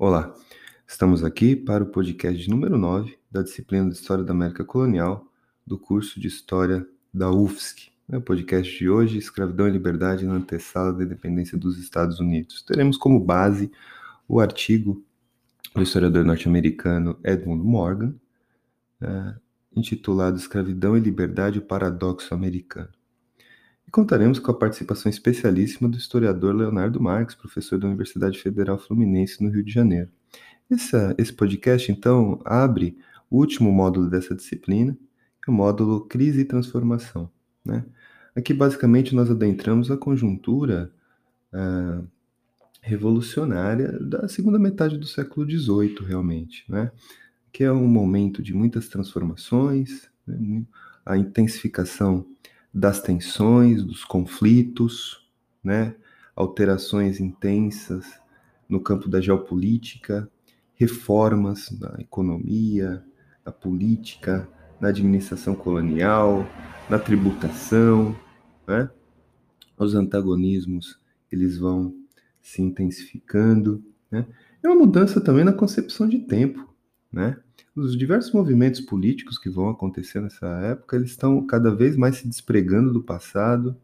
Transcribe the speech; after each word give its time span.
Olá, 0.00 0.32
estamos 0.86 1.24
aqui 1.24 1.56
para 1.56 1.82
o 1.82 1.88
podcast 1.88 2.48
número 2.48 2.78
9 2.78 3.18
da 3.28 3.42
disciplina 3.42 3.88
de 3.88 3.96
História 3.96 4.22
da 4.22 4.30
América 4.30 4.64
Colonial 4.64 5.26
do 5.66 5.76
curso 5.76 6.20
de 6.20 6.28
História 6.28 6.86
da 7.12 7.32
UFSC. 7.32 7.90
O 8.06 8.20
podcast 8.20 8.78
de 8.78 8.88
hoje, 8.88 9.18
Escravidão 9.18 9.66
e 9.66 9.72
Liberdade 9.72 10.24
na 10.24 10.34
Antessala 10.34 10.92
da 10.92 11.02
Independência 11.02 11.58
dos 11.58 11.80
Estados 11.80 12.20
Unidos. 12.20 12.62
Teremos 12.62 12.96
como 12.96 13.18
base 13.18 13.72
o 14.28 14.38
artigo 14.38 15.02
do 15.74 15.82
historiador 15.82 16.24
norte-americano 16.24 17.18
Edmund 17.24 17.64
Morgan, 17.64 18.14
é, 19.00 19.34
intitulado 19.74 20.36
Escravidão 20.36 20.96
e 20.96 21.00
Liberdade, 21.00 21.58
o 21.58 21.62
Paradoxo 21.62 22.32
Americano. 22.32 22.90
E 23.88 23.90
contaremos 23.90 24.38
com 24.38 24.50
a 24.50 24.54
participação 24.54 25.08
especialíssima 25.08 25.88
do 25.88 25.96
historiador 25.96 26.54
Leonardo 26.54 27.00
Marques, 27.00 27.34
professor 27.34 27.78
da 27.78 27.86
Universidade 27.86 28.38
Federal 28.38 28.78
Fluminense 28.78 29.42
no 29.42 29.48
Rio 29.48 29.64
de 29.64 29.72
Janeiro. 29.72 30.10
Esse, 30.70 30.94
esse 31.16 31.32
podcast, 31.32 31.90
então, 31.90 32.38
abre 32.44 32.98
o 33.30 33.38
último 33.38 33.72
módulo 33.72 34.10
dessa 34.10 34.34
disciplina, 34.34 34.94
é 35.46 35.50
o 35.50 35.54
módulo 35.54 36.02
Crise 36.02 36.42
e 36.42 36.44
Transformação. 36.44 37.30
Né? 37.64 37.82
Aqui, 38.36 38.52
basicamente, 38.52 39.14
nós 39.14 39.30
adentramos 39.30 39.90
a 39.90 39.96
conjuntura 39.96 40.92
ah, 41.50 42.02
revolucionária 42.82 43.98
da 43.98 44.28
segunda 44.28 44.58
metade 44.58 44.98
do 44.98 45.06
século 45.06 45.50
XVIII, 45.50 46.06
realmente, 46.06 46.62
né? 46.68 46.92
que 47.50 47.64
é 47.64 47.72
um 47.72 47.88
momento 47.88 48.42
de 48.42 48.52
muitas 48.52 48.86
transformações, 48.86 50.10
né? 50.26 50.62
a 51.06 51.16
intensificação 51.16 52.26
das 52.72 53.00
tensões, 53.00 53.82
dos 53.82 54.04
conflitos, 54.04 55.26
né? 55.62 55.94
alterações 56.36 57.18
intensas 57.18 58.20
no 58.68 58.80
campo 58.80 59.08
da 59.08 59.20
geopolítica, 59.20 60.30
reformas 60.74 61.70
na 61.80 61.96
economia, 61.98 63.02
na 63.44 63.50
política, 63.50 64.48
na 64.80 64.88
administração 64.88 65.54
colonial, 65.54 66.46
na 66.88 66.98
tributação, 66.98 68.16
né? 68.66 68.88
Os 69.76 69.94
antagonismos 69.94 70.98
eles 71.30 71.58
vão 71.58 71.94
se 72.40 72.62
intensificando, 72.62 73.82
né? 74.10 74.26
É 74.62 74.68
uma 74.68 74.76
mudança 74.76 75.20
também 75.20 75.44
na 75.44 75.52
concepção 75.52 76.08
de 76.08 76.18
tempo, 76.20 76.67
né? 77.12 77.36
Os 77.74 77.96
diversos 77.96 78.32
movimentos 78.32 78.80
políticos 78.80 79.38
que 79.38 79.48
vão 79.48 79.68
acontecer 79.68 80.20
nessa 80.20 80.46
época, 80.60 80.96
eles 80.96 81.10
estão 81.10 81.46
cada 81.46 81.74
vez 81.74 81.96
mais 81.96 82.16
se 82.16 82.28
despregando 82.28 82.92
do 82.92 83.02
passado 83.02 83.76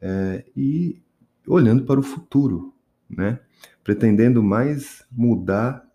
é, 0.00 0.44
e 0.56 1.00
olhando 1.46 1.84
para 1.84 2.00
o 2.00 2.02
futuro, 2.02 2.74
né? 3.08 3.38
Pretendendo 3.84 4.42
mais 4.42 5.04
mudar 5.10 5.86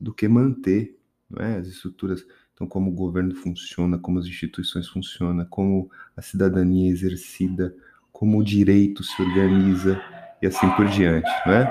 do 0.00 0.12
que 0.12 0.26
manter 0.26 0.98
é? 1.36 1.56
as 1.56 1.68
estruturas, 1.68 2.24
então 2.54 2.66
como 2.66 2.90
o 2.90 2.94
governo 2.94 3.34
funciona, 3.34 3.98
como 3.98 4.18
as 4.18 4.26
instituições 4.26 4.88
funcionam, 4.88 5.44
como 5.44 5.90
a 6.16 6.22
cidadania 6.22 6.88
é 6.88 6.92
exercida, 6.92 7.74
como 8.10 8.38
o 8.38 8.44
direito 8.44 9.04
se 9.04 9.20
organiza 9.22 10.00
e 10.42 10.46
assim 10.46 10.68
por 10.70 10.86
diante, 10.88 11.30
né? 11.46 11.66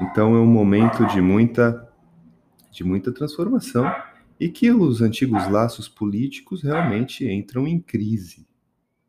Então 0.00 0.34
é 0.34 0.40
um 0.40 0.46
momento 0.46 1.06
de 1.06 1.20
muita 1.20 1.83
de 2.74 2.84
muita 2.84 3.12
transformação 3.12 3.90
e 4.38 4.48
que 4.48 4.70
os 4.70 5.00
antigos 5.00 5.48
laços 5.48 5.88
políticos 5.88 6.62
realmente 6.62 7.26
entram 7.26 7.66
em 7.66 7.80
crise. 7.80 8.46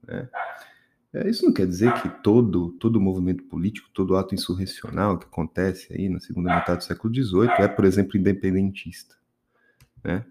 Né? 0.08 0.30
É, 1.12 1.30
isso 1.30 1.46
não 1.46 1.52
quer 1.52 1.66
dizer 1.66 1.94
que 2.02 2.10
todo, 2.22 2.72
todo 2.74 3.02
movimento 3.02 3.44
político, 3.46 3.90
todo 3.94 4.16
ato 4.16 4.36
insurrecional 4.36 5.18
que 5.18 5.26
acontece 5.26 5.92
aí 5.94 6.08
na 6.10 6.20
segunda 6.20 6.54
metade 6.54 6.80
do 6.80 6.84
século 6.84 7.14
XVIII 7.14 7.50
é, 7.58 7.68
por 7.68 7.86
exemplo, 7.86 8.18
independentista. 8.18 9.16
Né? 10.04 10.24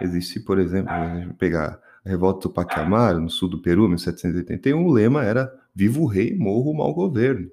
Existe, 0.00 0.40
por 0.40 0.58
exemplo, 0.58 0.92
pegar 1.38 1.80
a 2.04 2.08
revolta 2.08 2.48
do 2.48 2.54
Paquiamara, 2.54 3.20
no 3.20 3.30
sul 3.30 3.48
do 3.48 3.60
Peru, 3.60 3.84
em 3.84 3.90
1781, 3.90 4.84
o 4.84 4.90
lema 4.90 5.22
era 5.22 5.54
Viva 5.72 6.00
o 6.00 6.06
rei, 6.06 6.34
morro 6.34 6.72
o 6.72 6.76
mau 6.76 6.92
governo. 6.92 7.50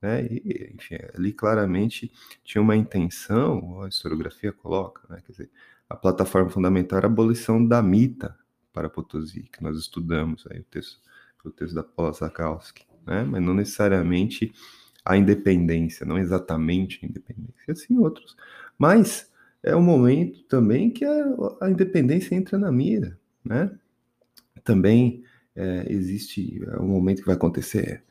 Né? 0.00 0.26
E, 0.26 0.72
enfim, 0.74 0.96
ali 1.14 1.32
claramente 1.32 2.12
tinha 2.44 2.60
uma 2.62 2.76
intenção, 2.76 3.82
a 3.82 3.88
historiografia 3.88 4.52
coloca, 4.52 5.02
né? 5.08 5.22
quer 5.24 5.32
dizer, 5.32 5.50
a 5.88 5.96
plataforma 5.96 6.50
fundamental 6.50 6.98
era 6.98 7.06
a 7.06 7.10
abolição 7.10 7.64
da 7.64 7.82
mita 7.82 8.36
para 8.72 8.90
Potosí, 8.90 9.42
que 9.42 9.62
nós 9.62 9.78
estudamos 9.78 10.46
aí 10.50 10.60
o 10.60 10.64
texto, 10.64 11.00
o 11.44 11.50
texto 11.50 11.74
da 11.74 11.82
Paula 11.82 12.12
Zakowski, 12.12 12.84
né? 13.06 13.24
mas 13.24 13.42
não 13.42 13.54
necessariamente 13.54 14.52
a 15.04 15.16
independência, 15.16 16.04
não 16.04 16.18
exatamente 16.18 16.98
a 17.02 17.06
independência, 17.06 17.54
e 17.68 17.70
assim 17.70 17.96
outros. 17.96 18.36
Mas 18.76 19.30
é 19.62 19.74
um 19.74 19.82
momento 19.82 20.42
também 20.44 20.90
que 20.90 21.04
a, 21.04 21.24
a 21.62 21.70
independência 21.70 22.34
entra 22.34 22.58
na 22.58 22.70
mira, 22.70 23.18
né? 23.44 23.70
Também 24.64 25.24
é, 25.54 25.86
existe 25.88 26.60
é 26.64 26.80
um 26.80 26.88
momento 26.88 27.20
que 27.20 27.26
vai 27.26 27.36
acontecer 27.36 28.04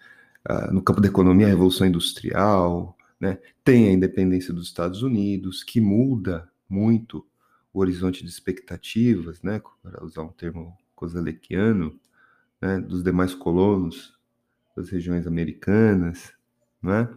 no 0.71 0.81
campo 0.81 1.01
da 1.01 1.07
economia, 1.07 1.47
a 1.47 1.49
Revolução 1.49 1.87
Industrial, 1.87 2.95
né? 3.19 3.39
tem 3.63 3.87
a 3.87 3.91
independência 3.91 4.53
dos 4.53 4.67
Estados 4.67 5.01
Unidos, 5.01 5.63
que 5.63 5.81
muda 5.81 6.49
muito 6.69 7.25
o 7.73 7.79
horizonte 7.79 8.23
de 8.23 8.29
expectativas, 8.29 9.41
né? 9.41 9.61
para 9.81 10.03
usar 10.03 10.21
um 10.21 10.29
termo 10.29 10.77
coselequiano, 10.95 11.99
né? 12.61 12.79
dos 12.79 13.03
demais 13.03 13.33
colonos 13.33 14.13
das 14.75 14.89
regiões 14.89 15.25
americanas. 15.25 16.33
Né? 16.81 17.09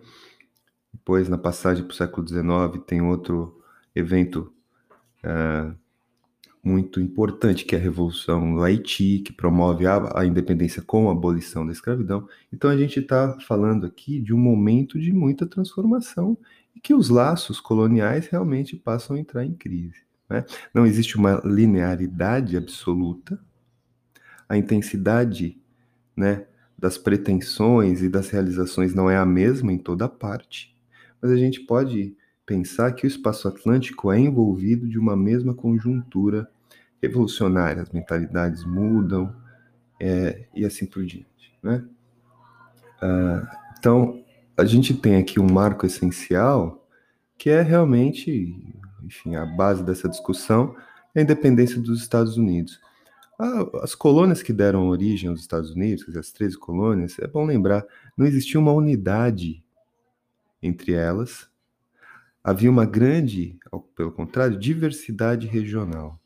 Depois, 0.93 1.29
na 1.29 1.39
passagem 1.39 1.85
para 1.85 1.93
o 1.93 1.97
século 1.97 2.27
XIX, 2.27 2.85
tem 2.87 3.03
outro 3.03 3.63
evento 3.95 4.53
uh, 5.25 5.77
muito 6.63 7.01
importante, 7.01 7.65
que 7.65 7.75
é 7.75 7.79
a 7.79 7.83
Revolução 7.83 8.55
do 8.55 8.63
Haiti, 8.63 9.21
que 9.21 9.33
promove 9.33 9.87
a, 9.87 10.21
a 10.21 10.27
independência 10.27 10.83
com 10.83 11.09
a 11.09 11.13
abolição 11.13 11.65
da 11.65 11.73
escravidão. 11.73 12.29
Então 12.53 12.71
a 12.71 12.77
gente 12.77 13.01
está 13.01 13.39
falando 13.41 13.87
aqui 13.87 14.21
de 14.21 14.35
um 14.35 14.39
momento 14.39 14.99
de 14.99 15.13
muita 15.13 15.47
transformação 15.47 16.37
e 16.75 16.81
que 16.81 16.95
os 16.95 17.09
laços 17.09 17.61
coloniais 17.61 18.27
realmente 18.27 18.77
passam 18.77 19.17
a 19.17 19.21
entrar 19.21 19.45
em 19.45 19.55
crise. 19.55 20.03
Né? 20.29 20.45
Não 20.75 20.85
existe 20.85 21.17
uma 21.17 21.41
linearidade 21.45 22.57
absoluta, 22.57 23.41
a 24.49 24.57
intensidade 24.57 25.61
né, 26.17 26.47
das 26.77 26.99
pretensões 26.99 28.03
e 28.03 28.09
das 28.09 28.31
realizações 28.31 28.95
não 28.95 29.11
é 29.11 29.17
a 29.17 29.27
mesma 29.27 29.73
em 29.73 29.79
toda 29.79 30.09
parte, 30.09 30.75
mas 31.21 31.31
a 31.31 31.37
gente 31.37 31.61
pode 31.61 32.17
pensar 32.49 32.93
que 32.93 33.05
o 33.05 33.07
espaço 33.07 33.47
atlântico 33.47 34.11
é 34.11 34.19
envolvido 34.19 34.89
de 34.89 34.99
uma 34.99 35.15
mesma 35.15 35.53
conjuntura 35.53 36.51
revolucionária, 37.01 37.83
as 37.83 37.91
mentalidades 37.91 38.65
mudam 38.65 39.37
é, 40.01 40.47
e 40.55 40.65
assim 40.65 40.87
por 40.87 41.05
diante. 41.05 41.53
Né? 41.63 41.85
Ah, 43.03 43.75
então, 43.79 44.25
a 44.57 44.65
gente 44.65 44.95
tem 44.95 45.17
aqui 45.17 45.39
um 45.39 45.53
marco 45.53 45.85
essencial 45.85 46.89
que 47.37 47.51
é 47.51 47.61
realmente, 47.61 48.75
enfim, 49.05 49.37
a 49.37 49.45
base 49.45 49.85
dessa 49.85 50.09
discussão 50.09 50.75
é 51.15 51.21
a 51.21 51.23
independência 51.23 51.79
dos 51.79 52.01
Estados 52.01 52.39
Unidos. 52.39 52.81
as 53.83 53.95
colônias 53.95 54.43
que 54.43 54.55
deram 54.55 54.89
origem 54.89 55.29
aos 55.29 55.41
Estados 55.41 55.71
Unidos, 55.73 56.17
as 56.17 56.33
13 56.33 56.59
colônias, 56.59 57.19
é 57.19 57.27
bom 57.27 57.45
lembrar, 57.45 57.85
não 58.17 58.27
existia 58.27 58.59
uma 58.59 58.73
unidade 58.73 59.63
entre 60.61 60.93
elas, 60.93 61.48
havia 62.43 62.71
uma 62.71 62.87
grande, 62.87 63.59
pelo 63.95 64.13
contrário, 64.13 64.59
diversidade 64.59 65.47
regional. 65.47 66.21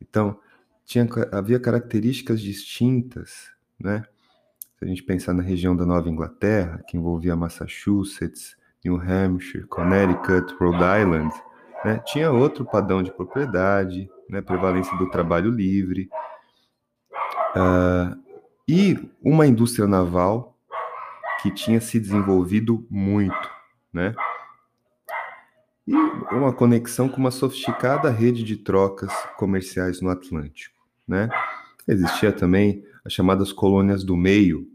Então, 0.00 0.38
tinha, 0.84 1.06
havia 1.30 1.60
características 1.60 2.40
distintas, 2.40 3.50
né? 3.78 4.04
Se 4.78 4.84
a 4.84 4.88
gente 4.88 5.02
pensar 5.02 5.32
na 5.32 5.42
região 5.42 5.76
da 5.76 5.86
Nova 5.86 6.08
Inglaterra, 6.08 6.82
que 6.88 6.96
envolvia 6.96 7.36
Massachusetts, 7.36 8.56
New 8.84 8.96
Hampshire, 8.96 9.64
Connecticut, 9.66 10.54
Rhode 10.58 10.82
Island, 11.00 11.32
né? 11.84 11.98
tinha 12.04 12.32
outro 12.32 12.64
padrão 12.64 13.02
de 13.02 13.12
propriedade, 13.12 14.10
né? 14.28 14.40
prevalência 14.40 14.96
do 14.98 15.08
trabalho 15.08 15.50
livre, 15.50 16.08
uh, 17.56 18.20
e 18.68 18.98
uma 19.22 19.46
indústria 19.46 19.86
naval 19.86 20.56
que 21.42 21.50
tinha 21.50 21.80
se 21.80 21.98
desenvolvido 21.98 22.86
muito, 22.88 23.50
né? 23.92 24.14
E 25.86 25.94
uma 25.94 26.52
conexão 26.52 27.08
com 27.08 27.18
uma 27.18 27.30
sofisticada 27.30 28.10
rede 28.10 28.42
de 28.42 28.56
trocas 28.56 29.12
comerciais 29.36 30.00
no 30.00 30.08
Atlântico. 30.08 30.76
Né? 31.06 31.28
Existia 31.86 32.32
também 32.32 32.84
as 33.04 33.12
chamadas 33.12 33.52
colônias 33.52 34.04
do 34.04 34.16
meio, 34.16 34.68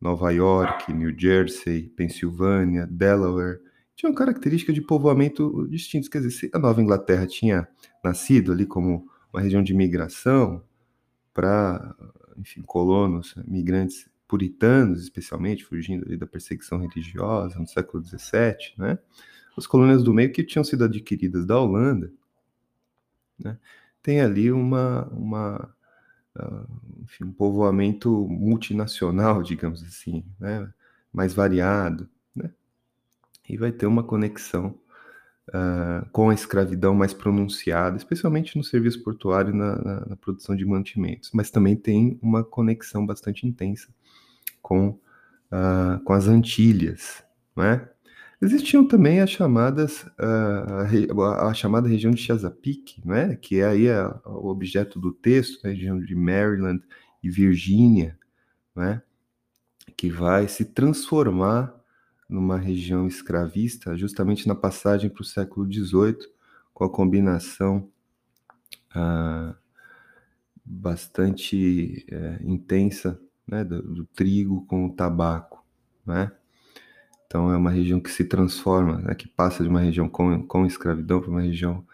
Nova 0.00 0.30
York, 0.30 0.92
New 0.92 1.12
Jersey, 1.18 1.88
Pensilvânia, 1.90 2.86
Delaware, 2.86 3.60
tinham 3.98 4.14
características 4.14 4.74
de 4.76 4.80
povoamento 4.80 5.66
distintas. 5.68 6.08
Quer 6.08 6.20
dizer, 6.20 6.50
a 6.54 6.58
Nova 6.58 6.80
Inglaterra 6.80 7.26
tinha 7.26 7.66
nascido 8.02 8.52
ali 8.52 8.64
como 8.64 9.08
uma 9.32 9.42
região 9.42 9.62
de 9.62 9.74
migração 9.74 10.62
para, 11.34 11.96
enfim, 12.36 12.62
colonos, 12.62 13.34
migrantes 13.44 14.08
puritanos, 14.28 15.02
especialmente, 15.02 15.64
fugindo 15.64 16.06
ali 16.06 16.16
da 16.16 16.26
perseguição 16.26 16.78
religiosa 16.78 17.58
no 17.58 17.66
século 17.66 18.04
XVII, 18.04 18.74
né? 18.76 18.98
As 19.58 19.66
colônias 19.66 20.02
do 20.02 20.14
meio 20.14 20.32
que 20.32 20.44
tinham 20.44 20.64
sido 20.64 20.84
adquiridas 20.84 21.44
da 21.44 21.58
Holanda, 21.58 22.10
né, 23.38 23.58
tem 24.02 24.20
ali 24.20 24.50
uma, 24.50 25.06
uma 25.08 25.74
uh, 26.36 26.66
enfim, 27.02 27.24
um 27.24 27.32
povoamento 27.32 28.10
multinacional, 28.28 29.42
digamos 29.44 29.82
assim, 29.82 30.24
né, 30.38 30.72
mais 31.12 31.32
variado, 31.34 32.08
né, 32.34 32.50
e 33.48 33.56
vai 33.56 33.72
ter 33.72 33.86
uma 33.86 34.02
conexão 34.02 34.78
uh, 35.48 36.08
com 36.10 36.30
a 36.30 36.34
escravidão 36.34 36.94
mais 36.94 37.12
pronunciada, 37.12 37.96
especialmente 37.96 38.56
no 38.56 38.64
serviço 38.64 39.02
portuário 39.02 39.52
e 39.52 39.56
na, 39.56 39.76
na, 39.76 40.06
na, 40.06 40.16
produção 40.16 40.56
de 40.56 40.64
mantimentos, 40.64 41.30
mas 41.32 41.50
também 41.50 41.76
tem 41.76 42.18
uma 42.22 42.44
conexão 42.44 43.04
bastante 43.04 43.46
intensa 43.46 43.88
com, 44.62 44.90
uh, 44.90 46.02
com 46.04 46.12
as 46.12 46.28
Antilhas, 46.28 47.22
não 47.54 47.64
é? 47.64 47.90
Existiam 48.40 48.86
também 48.86 49.20
as 49.20 49.30
chamadas, 49.30 50.04
uh, 50.18 51.20
a, 51.22 51.48
a, 51.48 51.54
chamada 51.54 51.88
região 51.88 52.12
de 52.12 52.22
Chesapeake, 52.22 53.00
né, 53.04 53.34
que 53.34 53.58
é 53.60 53.66
aí 53.66 53.90
a, 53.90 54.20
o 54.24 54.48
objeto 54.48 55.00
do 55.00 55.12
texto, 55.12 55.66
a 55.66 55.70
região 55.70 55.98
de 55.98 56.14
Maryland 56.14 56.80
e 57.20 57.28
Virgínia, 57.28 58.16
né, 58.76 59.02
que 59.96 60.08
vai 60.08 60.46
se 60.46 60.66
transformar 60.66 61.74
numa 62.28 62.58
região 62.58 63.08
escravista, 63.08 63.96
justamente 63.96 64.46
na 64.46 64.54
passagem 64.54 65.10
para 65.10 65.22
o 65.22 65.24
século 65.24 65.66
XVIII, 65.66 66.18
com 66.72 66.84
a 66.84 66.90
combinação 66.90 67.90
ah, 68.94 69.56
bastante 70.64 72.06
é, 72.10 72.38
intensa 72.42 73.20
né, 73.46 73.64
do, 73.64 73.82
do, 73.82 74.04
trigo 74.06 74.64
com 74.66 74.86
o 74.86 74.92
tabaco. 74.92 75.64
Né? 76.06 76.30
Então 77.28 77.52
é 77.52 77.56
uma 77.58 77.70
região 77.70 78.00
que 78.00 78.10
se 78.10 78.24
transforma, 78.24 78.98
né, 79.02 79.14
que 79.14 79.28
passa 79.28 79.62
de 79.62 79.68
uma 79.68 79.80
região 79.80 80.08
com, 80.08 80.42
com 80.46 80.64
escravidão 80.64 81.20
para 81.20 81.30
uma 81.30 81.42
região 81.42 81.86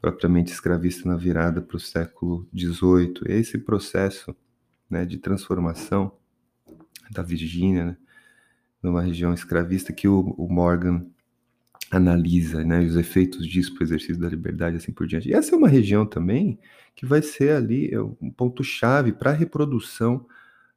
propriamente 0.00 0.52
escravista 0.52 1.08
na 1.08 1.16
virada 1.16 1.60
para 1.60 1.76
o 1.76 1.80
século 1.80 2.48
XVIII. 2.56 3.14
Esse 3.26 3.58
processo 3.58 4.34
né, 4.88 5.04
de 5.04 5.18
transformação 5.18 6.12
da 7.10 7.20
Virgínia, 7.20 7.84
né, 7.84 7.96
numa 8.80 9.02
região 9.02 9.34
escravista 9.34 9.92
que 9.92 10.06
o, 10.06 10.20
o 10.38 10.48
Morgan 10.48 11.04
analisa, 11.90 12.62
né, 12.62 12.80
os 12.84 12.94
efeitos 12.94 13.44
disso 13.44 13.74
para 13.74 13.82
o 13.82 13.86
exercício 13.86 14.18
da 14.18 14.28
liberdade, 14.28 14.76
assim 14.76 14.92
por 14.92 15.08
diante. 15.08 15.28
E 15.28 15.34
essa 15.34 15.52
é 15.52 15.58
uma 15.58 15.68
região 15.68 16.06
também 16.06 16.60
que 16.94 17.04
vai 17.04 17.22
ser 17.22 17.56
ali 17.56 17.92
é, 17.92 18.00
um 18.00 18.30
ponto 18.30 18.62
chave 18.62 19.12
para 19.12 19.30
a 19.30 19.34
reprodução 19.34 20.24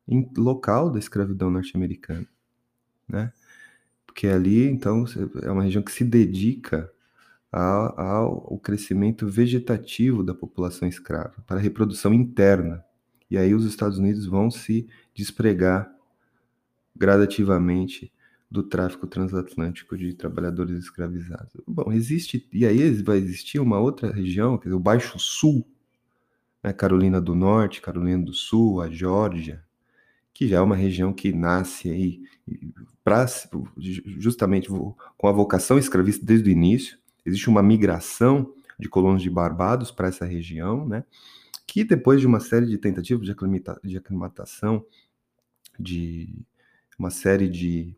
em, 0.07 0.27
local 0.35 0.89
da 0.89 0.97
escravidão 0.97 1.51
norte-americana, 1.51 2.27
né? 3.07 3.31
Porque 4.09 4.27
ali, 4.27 4.67
então, 4.67 5.05
é 5.43 5.51
uma 5.51 5.61
região 5.61 5.83
que 5.83 5.91
se 5.91 6.03
dedica 6.03 6.91
ao, 7.51 8.57
crescimento 8.57 9.27
vegetativo 9.27 10.23
da 10.23 10.33
população 10.33 10.87
escrava, 10.87 11.35
para 11.45 11.57
a 11.57 11.61
reprodução 11.61 12.11
interna. 12.11 12.83
E 13.29 13.37
aí 13.37 13.53
os 13.53 13.65
Estados 13.65 13.99
Unidos 13.99 14.25
vão 14.25 14.49
se 14.49 14.87
despregar 15.13 15.93
gradativamente 16.95 18.11
do 18.49 18.63
tráfico 18.63 19.05
transatlântico 19.05 19.95
de 19.95 20.11
trabalhadores 20.15 20.79
escravizados. 20.79 21.53
Bom, 21.67 21.91
existe, 21.93 22.49
e 22.51 22.65
aí 22.65 22.91
vai 23.03 23.17
existir 23.17 23.59
uma 23.59 23.79
outra 23.79 24.11
região, 24.11 24.57
quer 24.57 24.69
dizer, 24.69 24.75
o 24.75 24.79
Baixo 24.79 25.19
Sul, 25.19 25.67
né, 26.63 26.73
Carolina 26.73 27.21
do 27.21 27.35
Norte, 27.35 27.79
Carolina 27.79 28.23
do 28.23 28.33
Sul, 28.33 28.81
a 28.81 28.89
Geórgia, 28.89 29.63
que 30.39 30.47
já 30.47 30.59
é 30.59 30.61
uma 30.61 30.75
região 30.77 31.11
que 31.11 31.33
nasce 31.33 31.91
aí 31.91 32.21
pra, 33.03 33.25
justamente 34.17 34.69
com 34.69 35.27
a 35.27 35.33
vocação 35.33 35.77
escravista 35.77 36.25
desde 36.25 36.49
o 36.49 36.53
início. 36.53 36.97
Existe 37.25 37.49
uma 37.49 37.61
migração 37.61 38.53
de 38.79 38.87
colonos 38.87 39.21
de 39.21 39.29
Barbados 39.29 39.91
para 39.91 40.07
essa 40.07 40.23
região, 40.25 40.87
né, 40.87 41.03
que 41.67 41.83
depois 41.83 42.21
de 42.21 42.25
uma 42.25 42.39
série 42.39 42.67
de 42.67 42.77
tentativas 42.77 43.25
de, 43.25 43.33
aclimata, 43.33 43.81
de 43.83 43.97
aclimatação, 43.97 44.85
de 45.77 46.33
uma 46.97 47.09
série 47.09 47.49
de, 47.49 47.93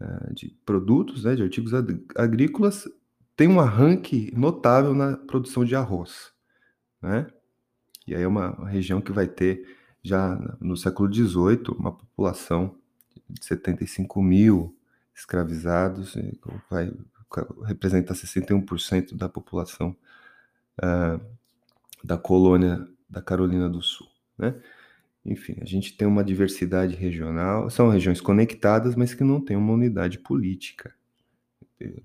uh, 0.00 0.32
de 0.32 0.56
produtos, 0.64 1.24
né, 1.24 1.36
de 1.36 1.42
artigos 1.42 1.72
agrícolas, 2.16 2.88
tem 3.36 3.46
um 3.46 3.60
arranque 3.60 4.32
notável 4.34 4.94
na 4.94 5.18
produção 5.18 5.66
de 5.66 5.76
arroz. 5.76 6.32
Né? 7.02 7.26
E 8.06 8.14
aí 8.14 8.22
é 8.22 8.26
uma 8.26 8.70
região 8.70 9.02
que 9.02 9.12
vai 9.12 9.28
ter, 9.28 9.68
já 10.04 10.38
no 10.60 10.76
século 10.76 11.12
XVIII, 11.12 11.74
uma 11.78 11.92
população 11.92 12.76
de 13.28 13.42
75 13.44 14.22
mil 14.22 14.76
escravizados, 15.14 16.14
vai 16.70 16.92
representar 17.64 18.14
61% 18.14 19.16
da 19.16 19.28
população 19.28 19.96
uh, 20.78 21.20
da 22.02 22.18
colônia 22.18 22.86
da 23.08 23.22
Carolina 23.22 23.68
do 23.68 23.80
Sul. 23.80 24.06
Né? 24.36 24.54
Enfim, 25.24 25.56
a 25.60 25.64
gente 25.64 25.96
tem 25.96 26.06
uma 26.06 26.22
diversidade 26.22 26.94
regional, 26.94 27.70
são 27.70 27.88
regiões 27.88 28.20
conectadas, 28.20 28.94
mas 28.94 29.14
que 29.14 29.24
não 29.24 29.40
têm 29.40 29.56
uma 29.56 29.72
unidade 29.72 30.18
política. 30.18 30.94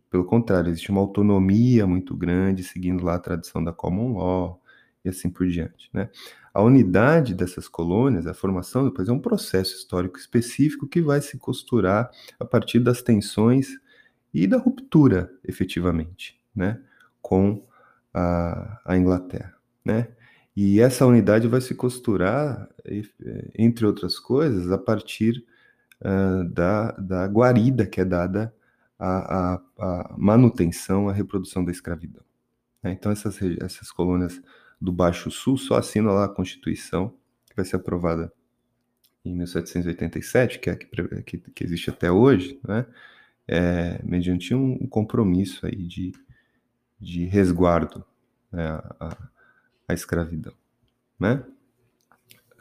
Pelo 0.10 0.24
contrário, 0.24 0.70
existe 0.70 0.90
uma 0.90 1.02
autonomia 1.02 1.86
muito 1.86 2.16
grande, 2.16 2.64
seguindo 2.64 3.04
lá 3.04 3.16
a 3.16 3.20
tradição 3.20 3.62
da 3.62 3.74
common 3.74 4.18
law 4.18 4.62
e 5.04 5.10
assim 5.10 5.30
por 5.30 5.48
diante. 5.48 5.90
Né? 5.94 6.10
A 6.60 6.62
unidade 6.62 7.34
dessas 7.34 7.70
colônias, 7.70 8.28
a 8.28 8.34
formação 8.34 8.84
depois 8.84 9.08
é 9.08 9.14
um 9.14 9.20
processo 9.20 9.78
histórico 9.78 10.20
específico 10.20 10.90
que 10.90 11.02
vai 11.02 11.22
se 11.22 11.38
costurar 11.38 12.12
a 12.38 12.44
partir 12.44 12.82
das 12.82 13.02
tensões 13.02 13.80
e 14.34 14.46
da 14.46 14.58
ruptura, 14.58 15.32
efetivamente, 15.48 16.38
né? 16.54 16.82
com 17.22 17.66
a, 18.14 18.78
a 18.84 18.98
Inglaterra. 18.98 19.56
Né? 19.86 20.10
E 20.54 20.82
essa 20.82 21.06
unidade 21.06 21.48
vai 21.48 21.62
se 21.62 21.74
costurar, 21.74 22.68
eh, 22.84 23.04
entre 23.58 23.86
outras 23.86 24.20
coisas, 24.20 24.70
a 24.70 24.78
partir 24.78 25.46
uh, 26.02 26.44
da, 26.44 26.92
da 26.92 27.26
guarida 27.26 27.86
que 27.86 28.02
é 28.02 28.06
dada 28.06 28.54
à, 29.00 29.54
à, 29.54 29.62
à 29.78 30.16
manutenção, 30.18 31.08
à 31.08 31.14
reprodução 31.14 31.64
da 31.64 31.72
escravidão. 31.72 32.24
Né? 32.84 32.92
Então, 32.92 33.14
essas, 33.14 33.40
essas 33.62 33.94
colônias 33.94 34.42
do 34.80 34.92
Baixo 34.92 35.30
Sul 35.30 35.58
só 35.58 35.76
assinam 35.76 36.14
lá 36.14 36.26
a 36.26 36.30
Constituição, 36.30 37.14
que 37.50 37.56
vai 37.56 37.66
ser 37.66 37.76
aprovada 37.76 38.32
em 39.26 39.36
1787, 39.36 40.60
que 40.60 40.70
é 40.70 40.74
a 40.74 40.76
que, 40.78 41.38
que, 41.38 41.64
existe 41.64 41.90
até 41.90 42.12
hoje, 42.12 42.60
né? 42.68 42.86
é, 43.48 44.00
mediante 44.04 44.56
um, 44.56 44.78
um, 44.82 44.88
compromisso 44.88 45.66
aí 45.66 45.76
de, 45.76 46.14
de 47.00 47.26
resguardo 47.26 48.06
né? 48.52 48.66
a, 48.66 48.96
a 49.00 49.30
a 49.90 49.94
escravidão, 49.94 50.54
né? 51.20 51.44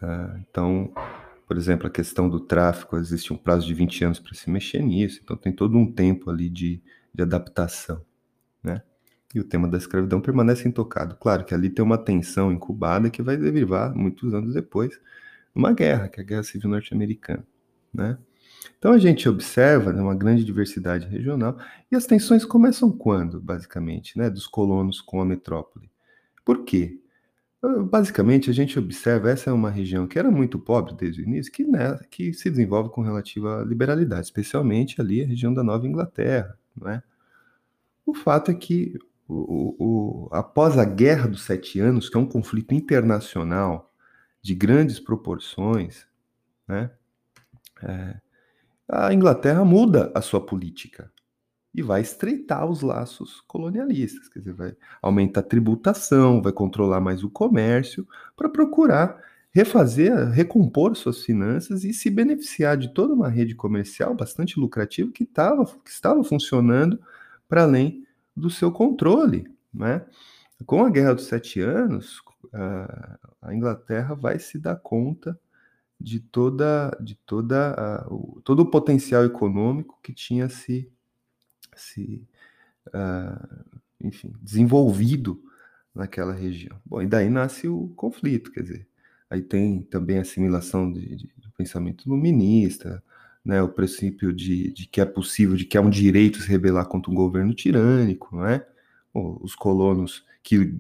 Uh, 0.03 0.39
então, 0.49 0.93
por 1.47 1.59
exemplo, 1.59 1.87
a 1.87 1.91
questão 1.91 2.29
do 2.29 2.41
tráfico, 2.41 2.97
existe 2.97 3.33
um 3.33 3.37
prazo 3.37 3.67
de 3.67 3.75
20 3.75 4.05
anos 4.05 4.19
para 4.19 4.33
se 4.33 4.49
mexer 4.49 4.81
nisso, 4.81 5.21
então 5.23 5.37
tem 5.37 5.53
todo 5.53 5.77
um 5.77 5.93
tempo 5.93 6.31
ali 6.31 6.49
de, 6.49 6.81
de 7.13 7.23
adaptação, 7.23 8.03
né? 8.63 8.83
E 9.35 9.41
o 9.41 9.45
tema 9.45 9.69
da 9.69 9.77
escravidão 9.77 10.21
permanece 10.21 10.67
intocado. 10.67 11.17
Claro 11.17 11.45
que 11.45 11.55
ali 11.55 11.69
tem 11.69 11.85
uma 11.85 11.99
tensão 11.99 12.51
incubada 12.51 13.11
que 13.11 13.23
vai 13.23 13.37
derivar, 13.37 13.95
muitos 13.95 14.33
anos 14.33 14.55
depois, 14.55 14.99
uma 15.55 15.73
guerra, 15.73 16.09
que 16.09 16.21
é 16.21 16.23
a 16.23 16.27
Guerra 16.27 16.43
Civil 16.43 16.71
Norte-Americana, 16.71 17.47
né? 17.93 18.19
Então 18.79 18.93
a 18.93 18.99
gente 18.99 19.29
observa 19.29 19.93
né, 19.93 20.01
uma 20.01 20.15
grande 20.15 20.45
diversidade 20.45 21.07
regional 21.07 21.59
e 21.91 21.97
as 21.97 22.07
tensões 22.07 22.45
começam 22.45 22.91
quando, 22.91 23.41
basicamente, 23.41 24.17
né, 24.17 24.31
dos 24.31 24.47
colonos 24.47 25.01
com 25.01 25.21
a 25.21 25.25
metrópole. 25.25 25.91
Por 26.45 26.65
quê? 26.65 27.01
Basicamente, 27.91 28.49
a 28.49 28.53
gente 28.53 28.79
observa, 28.79 29.31
essa 29.31 29.51
é 29.51 29.53
uma 29.53 29.69
região 29.69 30.07
que 30.07 30.17
era 30.19 30.31
muito 30.31 30.61
pobre 30.61 30.95
desde 30.95 31.21
o 31.21 31.25
início, 31.25 31.53
que, 31.53 31.65
né, 31.65 31.99
que 32.09 32.33
se 32.33 32.49
desenvolve 32.49 32.91
com 32.91 33.03
relativa 33.03 33.65
liberalidade, 33.67 34.27
especialmente 34.27 35.01
ali 35.01 35.25
a 35.25 35.27
região 35.27 35.53
da 35.53 35.65
Nova 35.65 35.87
Inglaterra. 35.87 36.57
Não 36.77 36.89
é? 36.89 37.03
O 38.07 38.15
fato 38.15 38.53
é 38.53 38.55
que, 38.55 38.97
o, 39.29 39.77
o, 39.79 40.29
após 40.33 40.79
a 40.79 40.85
Guerra 40.85 41.29
dos 41.29 41.43
Sete 41.43 41.79
Anos, 41.79 42.09
que 42.09 42.17
é 42.17 42.21
um 42.21 42.27
conflito 42.27 42.75
internacional 42.75 43.93
de 44.41 44.55
grandes 44.55 44.99
proporções, 44.99 46.07
né, 46.67 46.91
é, 47.83 48.17
a 48.89 49.13
Inglaterra 49.13 49.65
muda 49.65 50.11
a 50.15 50.23
sua 50.23 50.45
política 50.45 51.13
e 51.75 51.83
vai 51.83 52.01
estreitar 52.01 52.67
os 52.67 52.81
laços 52.81 53.43
colonialistas, 53.43 54.29
quer 54.29 54.39
dizer, 54.39 54.55
vai 54.55 54.75
aumentar 55.03 55.41
a 55.41 55.45
tributação, 55.45 56.41
vai 56.41 56.53
controlar 56.53 57.01
mais 57.01 57.23
o 57.23 57.29
comércio 57.29 58.09
para 58.35 58.49
procurar 58.49 59.23
refazer, 59.51 60.31
recompor 60.31 60.97
suas 60.97 61.23
finanças 61.23 61.85
e 61.85 61.93
se 61.93 62.09
beneficiar 62.09 62.77
de 62.77 62.93
toda 62.95 63.13
uma 63.13 63.29
rede 63.29 63.55
comercial 63.55 64.15
bastante 64.15 64.59
lucrativa 64.59 65.11
que, 65.13 65.25
tava, 65.27 65.67
que 65.67 65.91
estava 65.91 66.25
funcionando 66.25 66.99
para 67.47 67.65
além 67.65 68.07
do 68.39 68.51
seu 68.51 68.71
controle, 68.73 69.51
né? 69.73 70.05
Com 70.67 70.85
a 70.85 70.91
Guerra 70.91 71.15
dos 71.15 71.27
Sete 71.27 71.61
Anos, 71.61 72.21
a 73.41 73.55
Inglaterra 73.55 74.15
vai 74.15 74.39
se 74.39 74.59
dar 74.59 74.77
conta 74.77 75.39
de 76.01 76.21
toda, 76.21 76.97
de 77.01 77.15
toda, 77.15 78.07
o, 78.09 78.41
todo 78.45 78.61
o 78.61 78.71
potencial 78.71 79.25
econômico 79.25 79.99
que 80.03 80.13
tinha 80.13 80.49
se 80.49 80.91
se 81.75 82.27
uh, 82.89 83.79
enfim, 84.01 84.33
desenvolvido 84.41 85.43
naquela 85.95 86.33
região. 86.33 86.81
Bom, 86.85 87.03
e 87.03 87.07
daí 87.07 87.29
nasce 87.31 87.69
o 87.69 87.89
conflito, 87.97 88.53
quer 88.53 88.63
dizer, 88.63 88.89
aí 89.31 89.43
tem 89.43 89.83
também 89.83 90.19
a 90.19 90.23
assimilação 90.23 90.93
de, 90.93 91.17
de, 91.17 91.33
de 91.37 91.51
pensamento 91.57 92.07
iluminista, 92.07 93.03
né, 93.45 93.63
o 93.63 93.69
princípio 93.69 94.33
de, 94.33 94.73
de, 94.73 94.87
que 94.87 95.01
é 95.01 95.05
possível, 95.05 95.57
de 95.57 95.65
que 95.65 95.79
há 95.79 95.81
um 95.81 95.91
direito 95.91 96.41
se 96.41 96.49
rebelar 96.49 96.87
contra 96.87 97.11
um 97.11 97.15
governo 97.15 97.55
tirânico, 97.55 98.37
não 98.37 98.47
é? 98.47 98.67
Os 99.15 99.55
colonos 99.55 100.25
que 100.43 100.79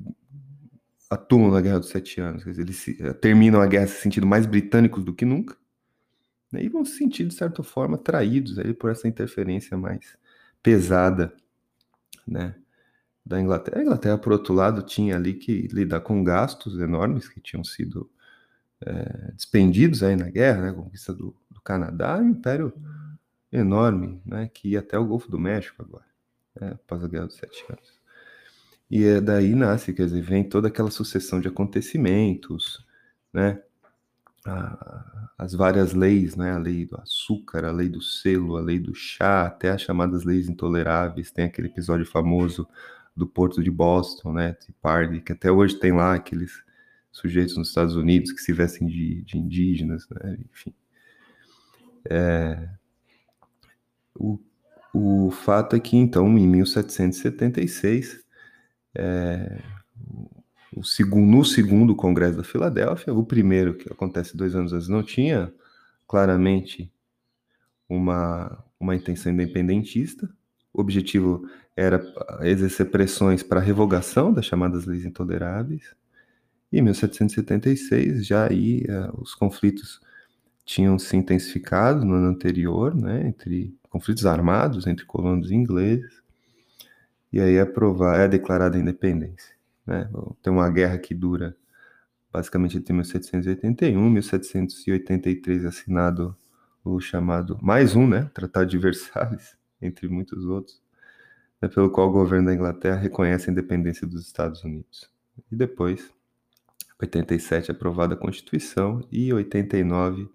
atuam 1.11 1.51
na 1.51 1.61
Guerra 1.61 1.81
dos 1.81 1.89
Sete 1.89 2.21
Anos, 2.21 2.45
dizer, 2.45 2.63
eles 2.63 2.77
se, 2.77 3.03
eh, 3.03 3.13
terminam 3.15 3.61
a 3.61 3.67
guerra 3.67 3.87
se 3.87 4.03
sentindo 4.03 4.27
mais 4.27 4.47
britânicos 4.47 5.05
do 5.05 5.15
que 5.15 5.25
nunca, 5.25 5.57
né, 6.53 6.63
e 6.63 6.69
vão 6.69 6.85
se 6.85 6.97
sentir, 6.97 7.27
de 7.27 7.35
certa 7.35 7.63
forma, 7.63 7.97
traídos 7.97 8.59
aí 8.59 8.75
por 8.75 8.91
essa 8.91 9.09
interferência 9.09 9.77
mais 9.77 10.17
pesada, 10.63 11.35
né, 12.27 12.55
da 13.25 13.41
Inglaterra. 13.41 13.79
A 13.81 13.83
Inglaterra, 13.83 14.19
por 14.19 14.33
outro 14.33 14.55
lado, 14.55 14.83
tinha 14.83 15.17
ali 15.17 15.35
que 15.35 15.69
lidar 15.69 16.01
com 16.01 16.23
gastos 16.23 16.79
enormes 16.79 17.29
que 17.29 17.41
tinham 17.41 17.65
sido 17.65 18.11
é, 18.81 19.33
despendidos 19.33 20.03
aí 20.03 20.17
na 20.17 20.31
guerra, 20.31 20.63
né, 20.63 20.73
conquista 20.73 21.13
do, 21.15 21.35
Canadá, 21.69 22.17
um 22.17 22.31
império 22.31 22.73
enorme, 23.53 24.23
né, 24.25 24.49
que 24.49 24.71
ia 24.71 24.79
até 24.79 24.99
o 24.99 25.05
Golfo 25.05 25.31
do 25.31 25.39
México 25.39 25.83
agora, 25.83 26.07
né, 26.59 26.71
após 26.73 27.05
a 27.05 27.09
Guerra 27.09 27.27
dos 27.27 27.37
Sete 27.37 27.63
Anos. 27.69 27.99
E 28.91 29.05
é 29.05 29.21
daí 29.21 29.55
nasce, 29.55 29.93
quer 29.93 30.07
dizer, 30.07 30.23
vem 30.23 30.49
toda 30.49 30.69
aquela 30.69 30.91
sucessão 30.91 31.43
de 31.43 31.49
acontecimentos, 31.49 32.87
né, 33.31 33.61
a, 34.47 35.31
as 35.37 35.53
várias 35.53 35.93
leis, 35.93 36.37
né, 36.37 36.53
a 36.53 36.59
lei 36.59 36.87
do 36.87 36.97
açúcar, 36.97 37.67
a 37.67 37.71
lei 37.71 37.91
do 37.91 38.01
selo, 38.01 38.57
a 38.57 38.63
lei 38.63 38.79
do 38.79 38.95
chá, 38.95 39.47
até 39.47 39.71
as 39.71 39.83
chamadas 39.83 40.25
leis 40.25 40.49
intoleráveis, 40.49 41.31
tem 41.31 41.45
aquele 41.45 41.69
episódio 41.69 42.07
famoso 42.07 42.67
do 43.15 43.27
porto 43.27 43.63
de 43.63 43.71
Boston, 43.71 44.33
né, 44.33 44.57
de 44.67 44.73
Pardy, 44.81 45.21
que 45.21 45.33
até 45.33 45.53
hoje 45.53 45.79
tem 45.79 45.93
lá 45.93 46.15
aqueles 46.15 46.65
sujeitos 47.13 47.59
nos 47.59 47.69
Estados 47.69 47.95
Unidos 47.95 48.33
que 48.33 48.41
se 48.41 48.55
vestem 48.55 48.89
de, 48.89 49.23
de 49.23 49.37
indígenas, 49.37 50.09
né, 50.09 50.39
enfim. 50.51 50.73
É, 52.09 52.69
o, 54.15 54.39
o 54.93 55.31
fato 55.31 55.77
é 55.77 55.81
que, 55.81 55.97
então, 55.97 56.37
em 56.37 56.47
1776, 56.47 58.25
é, 58.95 59.63
o 60.77 60.85
segundo, 60.85 61.27
no 61.27 61.45
segundo 61.45 61.95
Congresso 61.95 62.37
da 62.37 62.45
Filadélfia, 62.45 63.13
o 63.15 63.25
primeiro, 63.25 63.75
que 63.75 63.93
acontece 63.93 64.37
dois 64.37 64.55
anos 64.55 64.73
antes, 64.73 64.89
não 64.89 65.03
tinha 65.03 65.53
claramente 66.07 66.93
uma, 67.89 68.65
uma 68.79 68.95
intenção 68.95 69.33
independentista. 69.33 70.29
O 70.73 70.81
objetivo 70.81 71.49
era 71.77 72.03
exercer 72.43 72.91
pressões 72.91 73.43
para 73.43 73.61
a 73.61 73.63
revogação 73.63 74.33
das 74.33 74.47
chamadas 74.47 74.85
leis 74.85 75.05
intoleráveis. 75.05 75.95
E 76.73 76.79
em 76.79 76.83
1776, 76.83 78.27
já 78.27 78.49
aí 78.49 78.85
uh, 78.89 79.21
os 79.21 79.35
conflitos 79.35 80.01
tinham 80.69 80.99
se 80.99 81.17
intensificado 81.17 82.05
no 82.05 82.17
ano 82.17 82.27
anterior, 82.27 82.95
né, 82.95 83.27
entre 83.27 83.75
conflitos 83.89 84.27
armados 84.27 84.87
entre 84.87 85.07
colonos 85.07 85.51
ingleses, 85.51 86.23
e 87.33 87.41
aí 87.41 87.55
é, 87.55 87.63
aprovar, 87.63 88.21
é 88.21 88.29
declarada 88.29 88.77
a 88.77 88.81
independência. 88.81 89.55
Né? 89.87 90.07
Tem 90.43 90.53
uma 90.53 90.71
guerra 90.71 90.99
que 90.99 91.15
dura 91.15 91.57
basicamente 92.31 92.77
entre 92.77 92.93
1781 92.93 94.07
e 94.07 94.11
1783, 94.11 95.65
assinado 95.65 96.37
o 96.85 97.01
chamado, 97.01 97.59
mais 97.63 97.97
um, 97.97 98.07
né, 98.07 98.31
Tratado 98.35 98.67
de 98.67 98.77
Versalhes, 98.77 99.57
entre 99.81 100.07
muitos 100.07 100.45
outros, 100.45 100.83
né, 101.63 101.69
pelo 101.69 101.91
qual 101.91 102.11
o 102.11 102.13
governo 102.13 102.45
da 102.45 102.55
Inglaterra 102.55 102.97
reconhece 102.97 103.49
a 103.49 103.53
independência 103.53 104.07
dos 104.07 104.27
Estados 104.27 104.63
Unidos. 104.63 105.11
E 105.51 105.57
depois, 105.57 106.13
87 107.01 107.71
aprovada 107.71 108.13
a 108.13 108.19
Constituição 108.19 109.01
e 109.11 109.33
89 109.33 110.29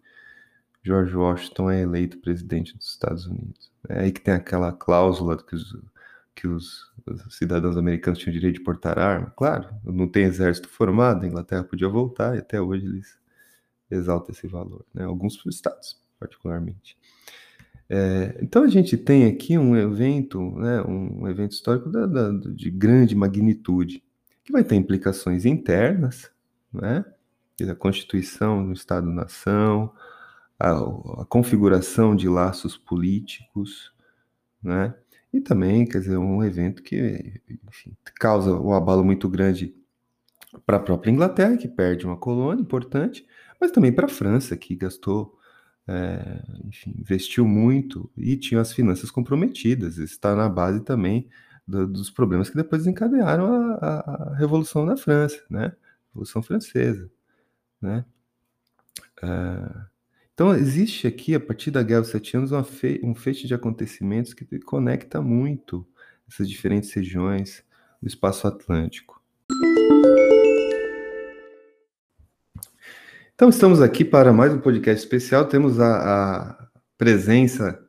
George 0.83 1.15
Washington 1.15 1.71
é 1.71 1.81
eleito 1.81 2.17
presidente 2.17 2.75
dos 2.77 2.89
Estados 2.89 3.25
Unidos. 3.25 3.71
É 3.87 4.01
aí 4.01 4.11
que 4.11 4.21
tem 4.21 4.33
aquela 4.33 4.71
cláusula 4.71 5.37
que 5.37 5.55
os, 5.55 5.77
que 6.35 6.47
os, 6.47 6.91
os 7.05 7.35
cidadãos 7.37 7.77
americanos 7.77 8.19
tinham 8.19 8.33
direito 8.33 8.55
de 8.55 8.63
portar 8.63 8.99
arma. 8.99 9.31
Claro, 9.35 9.69
não 9.83 10.07
tem 10.07 10.23
exército 10.23 10.67
formado, 10.67 11.23
a 11.23 11.27
Inglaterra 11.27 11.63
podia 11.63 11.87
voltar 11.87 12.35
e 12.35 12.39
até 12.39 12.61
hoje 12.61 12.85
eles 12.85 13.17
exaltam 13.89 14.33
esse 14.33 14.47
valor, 14.47 14.85
né? 14.93 15.05
alguns 15.05 15.41
estados, 15.45 16.01
particularmente. 16.19 16.97
É, 17.89 18.37
então 18.41 18.63
a 18.63 18.67
gente 18.67 18.97
tem 18.97 19.25
aqui 19.25 19.57
um 19.57 19.75
evento, 19.75 20.41
né, 20.57 20.81
um 20.81 21.27
evento 21.27 21.51
histórico 21.51 21.89
da, 21.89 22.05
da, 22.07 22.31
de 22.31 22.71
grande 22.71 23.15
magnitude, 23.15 24.03
que 24.43 24.51
vai 24.51 24.63
ter 24.63 24.75
implicações 24.75 25.45
internas, 25.45 26.31
né, 26.71 27.05
a 27.69 27.75
constituição 27.75 28.65
do 28.65 28.73
Estado-nação, 28.73 29.93
a, 30.63 31.21
a, 31.21 31.25
configuração 31.25 32.15
de 32.15 32.27
laços 32.29 32.77
políticos, 32.77 33.93
né, 34.61 34.93
e 35.33 35.41
também, 35.41 35.85
quer 35.85 35.99
dizer, 35.99 36.17
um 36.17 36.43
evento 36.43 36.83
que 36.83 37.41
enfim, 37.67 37.95
causa 38.15 38.53
um 38.53 38.73
abalo 38.73 39.03
muito 39.03 39.27
grande 39.27 39.75
para 40.65 40.77
a 40.77 40.79
própria 40.79 41.11
Inglaterra, 41.11 41.57
que 41.57 41.67
perde 41.67 42.05
uma 42.05 42.15
colônia 42.15 42.61
importante, 42.61 43.25
mas 43.59 43.71
também 43.71 43.91
para 43.91 44.05
a 44.05 44.09
França, 44.09 44.55
que 44.55 44.75
gastou 44.75 45.37
é, 45.87 46.41
enfim, 46.65 46.95
investiu 46.97 47.45
muito 47.45 48.09
e 48.15 48.37
tinha 48.37 48.61
as 48.61 48.71
finanças 48.71 49.11
comprometidas. 49.11 49.97
Está 49.97 50.35
na 50.35 50.47
base 50.47 50.81
também 50.81 51.29
do, 51.67 51.87
dos 51.87 52.09
problemas 52.09 52.49
que 52.49 52.55
depois 52.55 52.83
desencadearam 52.83 53.77
a, 53.81 54.31
a, 54.31 54.35
Revolução 54.35 54.85
da 54.85 54.95
França, 54.97 55.43
né? 55.49 55.73
Revolução 56.09 56.43
Francesa, 56.43 57.09
né? 57.81 58.05
É, 59.21 59.92
então, 60.33 60.55
existe 60.55 61.05
aqui, 61.05 61.35
a 61.35 61.39
partir 61.39 61.69
da 61.69 61.83
Guerra 61.83 62.01
dos 62.01 62.09
Sete 62.09 62.35
Anos, 62.35 62.51
fe, 62.67 62.99
um 63.03 63.13
feixe 63.13 63.45
de 63.45 63.53
acontecimentos 63.53 64.33
que 64.33 64.59
conecta 64.61 65.21
muito 65.21 65.87
essas 66.27 66.49
diferentes 66.49 66.91
regiões 66.91 67.63
do 68.01 68.07
espaço 68.07 68.47
atlântico. 68.47 69.21
Então, 73.35 73.49
estamos 73.49 73.79
aqui 73.79 74.03
para 74.03 74.33
mais 74.33 74.51
um 74.51 74.59
podcast 74.59 75.03
especial. 75.03 75.45
Temos 75.45 75.79
a, 75.79 76.47
a 76.49 76.67
presença 76.97 77.79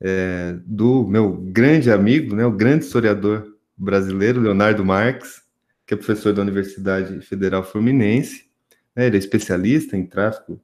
é, 0.00 0.56
do 0.64 1.06
meu 1.06 1.32
grande 1.32 1.90
amigo, 1.90 2.34
né, 2.34 2.46
o 2.46 2.52
grande 2.52 2.86
historiador 2.86 3.54
brasileiro, 3.76 4.40
Leonardo 4.40 4.82
Marques, 4.82 5.42
que 5.86 5.92
é 5.92 5.96
professor 5.96 6.32
da 6.32 6.40
Universidade 6.40 7.20
Federal 7.20 7.62
Fluminense. 7.62 8.46
Né, 8.94 9.08
ele 9.08 9.16
é 9.16 9.18
especialista 9.18 9.94
em 9.94 10.06
tráfico, 10.06 10.58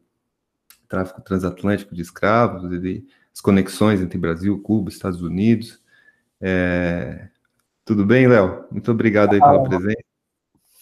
tráfico 0.92 1.22
transatlântico 1.22 1.94
de 1.94 2.02
escravos, 2.02 2.70
e 2.70 3.02
as 3.32 3.40
conexões 3.40 4.02
entre 4.02 4.18
Brasil, 4.18 4.60
Cuba, 4.60 4.90
Estados 4.90 5.22
Unidos. 5.22 5.80
É... 6.38 7.28
Tudo 7.82 8.04
bem, 8.04 8.28
Léo? 8.28 8.66
Muito 8.70 8.90
obrigado 8.90 9.32
aí 9.32 9.40
pela 9.40 9.62
presença. 9.62 10.04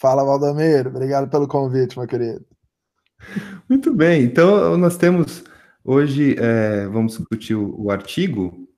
Fala, 0.00 0.24
Valdomiro. 0.24 0.90
Obrigado 0.90 1.30
pelo 1.30 1.46
convite, 1.46 1.96
meu 1.96 2.08
querido. 2.08 2.44
Muito 3.68 3.94
bem, 3.94 4.24
então 4.24 4.76
nós 4.76 4.96
temos 4.96 5.44
hoje, 5.84 6.34
é, 6.38 6.88
vamos 6.88 7.16
discutir 7.16 7.54
o, 7.54 7.80
o 7.80 7.90
artigo 7.90 8.68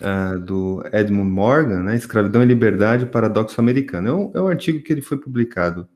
uh, 0.00 0.38
do 0.40 0.82
Edmund 0.92 1.30
Morgan, 1.30 1.82
né, 1.82 1.94
Escravidão 1.94 2.42
e 2.42 2.46
Liberdade, 2.46 3.06
Paradoxo 3.06 3.60
Americano. 3.60 4.08
É 4.08 4.12
um, 4.12 4.30
é 4.34 4.40
um 4.42 4.48
artigo 4.48 4.82
que 4.82 4.92
ele 4.92 5.02
foi 5.02 5.18
publicado 5.18 5.88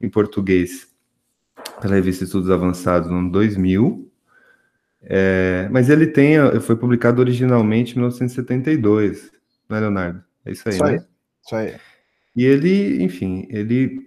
em 0.00 0.08
português 0.08 0.88
pela 1.80 1.94
revista 1.94 2.24
Estudos 2.24 2.50
Avançados 2.50 3.08
no 3.10 3.18
ano 3.18 3.30
2000, 3.30 4.07
é, 5.02 5.68
mas 5.70 5.88
ele 5.88 6.06
tem, 6.06 6.36
foi 6.60 6.76
publicado 6.76 7.20
originalmente 7.20 7.92
em 7.92 7.96
1972, 7.96 9.30
não 9.68 9.76
é, 9.76 9.80
Leonardo? 9.80 10.24
É 10.44 10.52
isso 10.52 10.68
aí, 10.68 10.74
isso 10.74 10.84
aí, 10.84 10.96
né? 10.96 11.06
Isso 11.44 11.56
aí. 11.56 11.74
E 12.34 12.44
ele, 12.44 13.02
enfim, 13.02 13.46
ele 13.50 14.00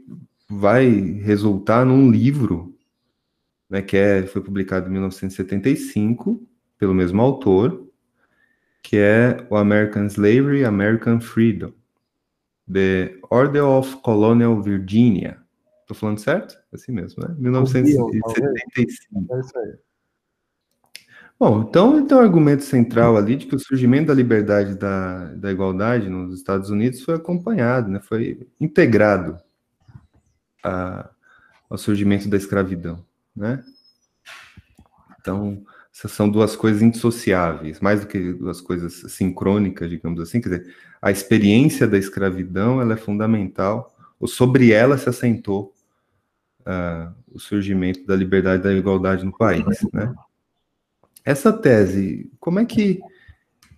vai 0.49 0.89
resultar 0.89 1.85
num 1.85 2.09
livro 2.11 2.75
né, 3.69 3.81
que 3.81 3.95
é, 3.95 4.23
foi 4.23 4.41
publicado 4.41 4.89
em 4.89 4.91
1975 4.91 6.45
pelo 6.77 6.93
mesmo 6.93 7.21
autor, 7.21 7.87
que 8.83 8.97
é 8.97 9.45
o 9.49 9.55
American 9.55 10.05
Slavery, 10.07 10.65
American 10.65 11.21
Freedom, 11.21 11.71
The 12.71 13.17
Order 13.29 13.63
of 13.63 13.97
Colonial 13.97 14.61
Virginia. 14.61 15.37
Estou 15.81 15.95
falando 15.95 16.19
certo? 16.19 16.57
Assim 16.73 16.91
mesmo, 16.91 17.23
né? 17.25 17.33
1975. 17.37 19.35
É 19.35 19.39
isso 19.39 19.57
aí. 19.57 19.73
Bom, 21.41 21.65
então 21.67 22.05
tem 22.05 22.15
um 22.15 22.21
argumento 22.21 22.63
central 22.63 23.17
ali 23.17 23.35
de 23.35 23.47
que 23.47 23.55
o 23.55 23.59
surgimento 23.59 24.09
da 24.09 24.13
liberdade 24.13 24.75
da, 24.75 25.25
da 25.33 25.51
igualdade 25.51 26.07
nos 26.07 26.37
Estados 26.37 26.69
Unidos 26.69 27.01
foi 27.01 27.15
acompanhado, 27.15 27.89
né, 27.89 27.99
foi 27.99 28.47
integrado 28.59 29.39
a, 30.63 31.09
ao 31.67 31.79
surgimento 31.79 32.29
da 32.29 32.37
escravidão 32.37 33.03
né? 33.35 33.63
Então, 35.19 35.65
essas 35.91 36.11
são 36.11 36.29
duas 36.29 36.55
coisas 36.55 36.83
indissociáveis, 36.83 37.79
mais 37.79 38.01
do 38.01 38.05
que 38.05 38.33
duas 38.33 38.61
coisas 38.61 39.11
sincrônicas, 39.11 39.89
digamos 39.89 40.19
assim. 40.19 40.39
Quer 40.39 40.49
dizer, 40.49 40.75
a 41.01 41.09
experiência 41.09 41.87
da 41.87 41.97
escravidão 41.97 42.79
ela 42.79 42.93
é 42.93 42.97
fundamental, 42.97 43.91
ou 44.19 44.27
sobre 44.27 44.71
ela 44.71 44.95
se 44.95 45.09
assentou 45.09 45.73
uh, 46.59 47.11
o 47.33 47.39
surgimento 47.39 48.05
da 48.05 48.15
liberdade 48.15 48.61
e 48.61 48.63
da 48.63 48.73
igualdade 48.73 49.25
no 49.25 49.35
país, 49.35 49.65
né? 49.91 50.13
Essa 51.23 51.53
tese, 51.53 52.31
como 52.39 52.59
é 52.59 52.65
que 52.65 52.99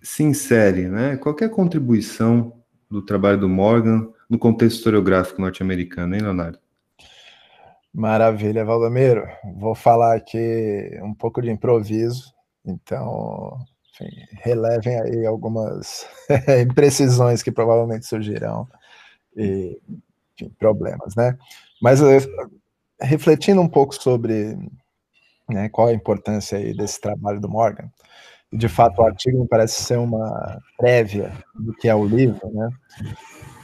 se 0.02 0.22
insere, 0.22 0.88
né? 0.88 1.16
Qual 1.16 1.34
é 1.40 1.44
a 1.44 1.48
contribuição 1.48 2.52
do 2.90 3.02
trabalho 3.02 3.40
do 3.40 3.48
Morgan 3.48 4.08
no 4.28 4.38
contexto 4.38 4.76
historiográfico 4.76 5.40
norte-americano, 5.40 6.14
hein, 6.14 6.22
Leonardo? 6.22 6.58
Maravilha, 7.92 8.64
Valdomiro. 8.64 9.26
Vou 9.56 9.74
falar 9.74 10.16
aqui 10.16 10.90
um 11.02 11.14
pouco 11.14 11.40
de 11.40 11.50
improviso, 11.50 12.32
então 12.64 13.58
enfim, 13.92 14.10
relevem 14.42 15.00
aí 15.00 15.26
algumas 15.26 16.06
imprecisões 16.62 17.42
que 17.42 17.52
provavelmente 17.52 18.06
surgirão 18.06 18.66
e 19.36 19.80
enfim, 20.36 20.52
problemas, 20.58 21.14
né? 21.14 21.38
Mas 21.80 22.02
eh, 22.02 22.18
refletindo 23.00 23.60
um 23.60 23.68
pouco 23.68 23.94
sobre 23.94 24.58
né, 25.48 25.68
qual 25.68 25.88
a 25.88 25.92
importância 25.92 26.58
aí 26.58 26.74
desse 26.74 27.00
trabalho 27.00 27.40
do 27.40 27.48
Morgan, 27.48 27.90
de 28.52 28.68
fato 28.68 29.00
o 29.00 29.04
artigo 29.04 29.40
me 29.40 29.48
parece 29.48 29.82
ser 29.82 29.98
uma 29.98 30.60
prévia 30.78 31.32
do 31.54 31.74
que 31.74 31.88
é 31.88 31.94
o 31.94 32.06
livro, 32.06 32.48
né? 32.52 32.70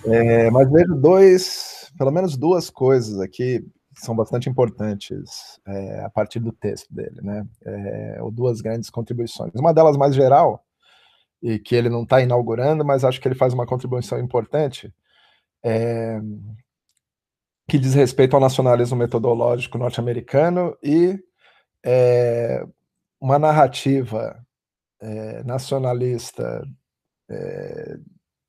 É, 0.06 0.50
mas 0.50 0.70
vejo 0.70 0.94
dois, 0.96 1.92
pelo 1.96 2.10
menos 2.10 2.36
duas 2.36 2.70
coisas 2.70 3.20
aqui 3.20 3.64
que 3.94 4.00
são 4.00 4.16
bastante 4.16 4.48
importantes 4.48 5.60
é, 5.66 6.04
a 6.04 6.10
partir 6.10 6.40
do 6.40 6.52
texto 6.52 6.92
dele, 6.92 7.20
né? 7.22 7.46
É, 7.64 8.18
ou 8.20 8.30
duas 8.30 8.60
grandes 8.60 8.90
contribuições. 8.90 9.52
Uma 9.54 9.74
delas 9.74 9.96
mais 9.96 10.14
geral, 10.14 10.64
e 11.42 11.58
que 11.58 11.74
ele 11.74 11.88
não 11.88 12.02
está 12.02 12.20
inaugurando, 12.20 12.84
mas 12.84 13.04
acho 13.04 13.20
que 13.20 13.28
ele 13.28 13.34
faz 13.34 13.54
uma 13.54 13.66
contribuição 13.66 14.18
importante, 14.18 14.92
é, 15.62 16.20
que 17.68 17.78
diz 17.78 17.94
respeito 17.94 18.34
ao 18.34 18.40
nacionalismo 18.40 18.96
metodológico 18.96 19.78
norte-americano 19.78 20.76
e 20.82 21.18
é, 21.84 22.64
uma 23.20 23.38
narrativa 23.38 24.44
é, 25.00 25.42
nacionalista 25.44 26.66
é, 27.28 27.98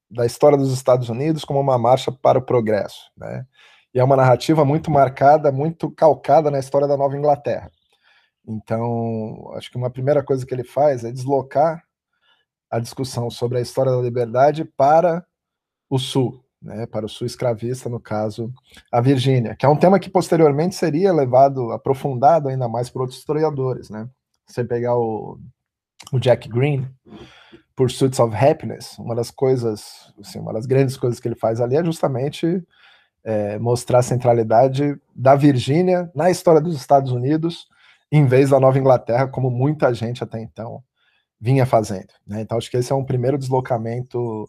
da 0.09 0.25
história 0.25 0.57
dos 0.57 0.73
Estados 0.73 1.09
Unidos 1.09 1.45
como 1.45 1.59
uma 1.59 1.77
marcha 1.77 2.11
para 2.11 2.39
o 2.39 2.41
progresso, 2.41 3.09
né? 3.15 3.45
E 3.93 3.99
é 3.99 4.03
uma 4.03 4.15
narrativa 4.15 4.63
muito 4.63 4.89
marcada, 4.89 5.51
muito 5.51 5.91
calcada 5.91 6.49
na 6.49 6.59
história 6.59 6.87
da 6.87 6.95
Nova 6.97 7.17
Inglaterra. 7.17 7.69
Então, 8.47 9.51
acho 9.55 9.69
que 9.69 9.77
uma 9.77 9.89
primeira 9.89 10.23
coisa 10.23 10.45
que 10.45 10.53
ele 10.53 10.63
faz 10.63 11.03
é 11.03 11.11
deslocar 11.11 11.83
a 12.69 12.79
discussão 12.79 13.29
sobre 13.29 13.57
a 13.57 13.61
história 13.61 13.91
da 13.91 14.01
liberdade 14.01 14.63
para 14.63 15.25
o 15.89 15.99
Sul, 15.99 16.43
né, 16.61 16.85
para 16.85 17.05
o 17.05 17.09
Sul 17.09 17.25
escravista, 17.25 17.89
no 17.89 17.99
caso, 17.99 18.53
a 18.91 19.01
Virgínia, 19.01 19.55
que 19.55 19.65
é 19.65 19.69
um 19.69 19.75
tema 19.75 19.99
que 19.99 20.09
posteriormente 20.09 20.75
seria 20.75 21.11
levado, 21.11 21.71
aprofundado 21.71 22.49
ainda 22.49 22.69
mais 22.69 22.89
por 22.89 23.01
outros 23.01 23.19
historiadores. 23.19 23.89
Né? 23.89 24.07
Você 24.45 24.63
pegar 24.63 24.95
o, 24.95 25.39
o 26.13 26.19
Jack 26.19 26.47
Green, 26.47 26.87
Pursuits 27.75 28.19
of 28.19 28.35
Happiness, 28.35 28.97
uma 28.99 29.15
das 29.15 29.31
coisas, 29.31 30.13
assim, 30.19 30.39
uma 30.39 30.53
das 30.53 30.65
grandes 30.65 30.97
coisas 30.97 31.19
que 31.19 31.27
ele 31.27 31.35
faz 31.35 31.59
ali 31.59 31.75
é 31.75 31.83
justamente 31.83 32.63
é, 33.23 33.57
mostrar 33.57 33.99
a 33.99 34.03
centralidade 34.03 34.95
da 35.15 35.35
Virgínia 35.35 36.11
na 36.13 36.29
história 36.29 36.61
dos 36.61 36.75
Estados 36.75 37.11
Unidos, 37.11 37.67
em 38.11 38.25
vez 38.25 38.49
da 38.49 38.59
Nova 38.59 38.77
Inglaterra, 38.77 39.27
como 39.27 39.49
muita 39.49 39.93
gente 39.93 40.23
até 40.23 40.39
então 40.39 40.83
vinha 41.39 41.65
fazendo. 41.65 42.13
Né? 42.27 42.41
Então, 42.41 42.57
acho 42.57 42.69
que 42.69 42.77
esse 42.77 42.91
é 42.91 42.95
um 42.95 43.05
primeiro 43.05 43.37
deslocamento 43.37 44.47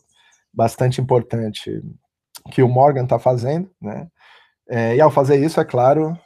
bastante 0.53 1.01
importante 1.01 1.83
que 2.51 2.63
o 2.63 2.69
Morgan 2.69 3.05
está 3.05 3.19
fazendo. 3.19 3.71
Né? 3.81 4.09
É, 4.69 4.97
e 4.97 5.01
ao 5.01 5.11
fazer 5.11 5.43
isso, 5.45 5.61
é 5.61 5.65
claro, 5.65 6.19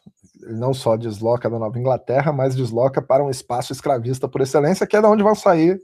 não 0.48 0.72
só 0.72 0.96
desloca 0.96 1.50
da 1.50 1.58
Nova 1.58 1.78
Inglaterra, 1.78 2.32
mas 2.32 2.54
desloca 2.54 3.02
para 3.02 3.24
um 3.24 3.30
espaço 3.30 3.72
escravista 3.72 4.28
por 4.28 4.40
excelência, 4.40 4.86
que 4.86 4.96
é 4.96 5.02
da 5.02 5.10
onde 5.10 5.22
vão 5.22 5.34
sair 5.34 5.80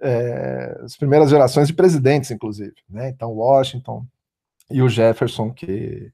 é, 0.00 0.80
as 0.84 0.96
primeiras 0.96 1.30
gerações 1.30 1.68
de 1.68 1.74
presidentes, 1.74 2.30
inclusive. 2.30 2.74
Né? 2.88 3.08
Então, 3.08 3.30
Washington, 3.30 4.04
e 4.70 4.82
o 4.82 4.88
Jefferson, 4.88 5.52
que 5.52 6.10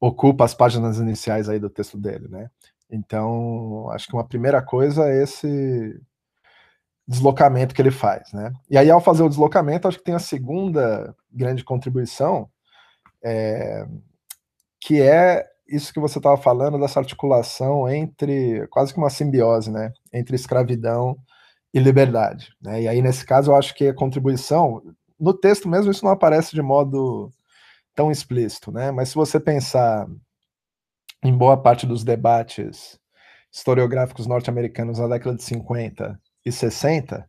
ocupa 0.00 0.44
as 0.44 0.54
páginas 0.54 0.98
iniciais 0.98 1.48
aí 1.48 1.58
do 1.58 1.68
texto 1.68 1.98
dele, 1.98 2.28
né? 2.28 2.48
Então, 2.90 3.90
acho 3.90 4.06
que 4.06 4.14
uma 4.14 4.26
primeira 4.26 4.62
coisa 4.62 5.08
é 5.08 5.22
esse 5.22 6.00
deslocamento 7.06 7.74
que 7.74 7.82
ele 7.82 7.90
faz, 7.90 8.32
né? 8.32 8.52
E 8.70 8.78
aí, 8.78 8.90
ao 8.90 9.00
fazer 9.00 9.22
o 9.22 9.28
deslocamento, 9.28 9.88
acho 9.88 9.98
que 9.98 10.04
tem 10.04 10.14
a 10.14 10.20
segunda 10.20 11.14
grande 11.30 11.64
contribuição, 11.64 12.48
é, 13.22 13.86
que 14.80 15.00
é 15.02 15.44
isso 15.68 15.92
que 15.92 16.00
você 16.00 16.18
estava 16.18 16.36
falando, 16.36 16.78
dessa 16.80 17.00
articulação 17.00 17.88
entre, 17.88 18.66
quase 18.68 18.92
que 18.92 18.98
uma 18.98 19.10
simbiose, 19.10 19.70
né? 19.70 19.92
Entre 20.12 20.34
escravidão 20.34 21.16
e 21.74 21.78
liberdade, 21.78 22.50
né? 22.60 22.82
E 22.82 22.88
aí, 22.88 23.02
nesse 23.02 23.24
caso, 23.26 23.50
eu 23.52 23.56
acho 23.56 23.74
que 23.74 23.88
a 23.88 23.94
contribuição, 23.94 24.82
no 25.20 25.34
texto 25.34 25.68
mesmo, 25.68 25.90
isso 25.90 26.04
não 26.04 26.12
aparece 26.12 26.54
de 26.54 26.62
modo 26.62 27.30
tão 27.94 28.10
explícito, 28.10 28.72
né? 28.72 28.90
Mas 28.90 29.10
se 29.10 29.14
você 29.14 29.38
pensar 29.38 30.06
em 31.22 31.36
boa 31.36 31.56
parte 31.60 31.86
dos 31.86 32.04
debates 32.04 32.98
historiográficos 33.52 34.26
norte-americanos 34.26 34.98
na 34.98 35.08
década 35.08 35.36
de 35.36 35.42
50 35.42 36.20
e 36.44 36.52
60, 36.52 37.28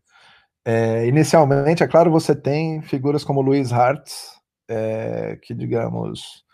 é, 0.66 1.08
inicialmente, 1.08 1.84
é 1.84 1.88
claro, 1.88 2.12
você 2.12 2.36
tem 2.36 2.82
figuras 2.82 3.24
como 3.24 3.42
Louis 3.42 3.74
Hartz, 3.74 4.39
é, 4.70 5.38
que, 5.42 5.54
digamos, 5.54 6.46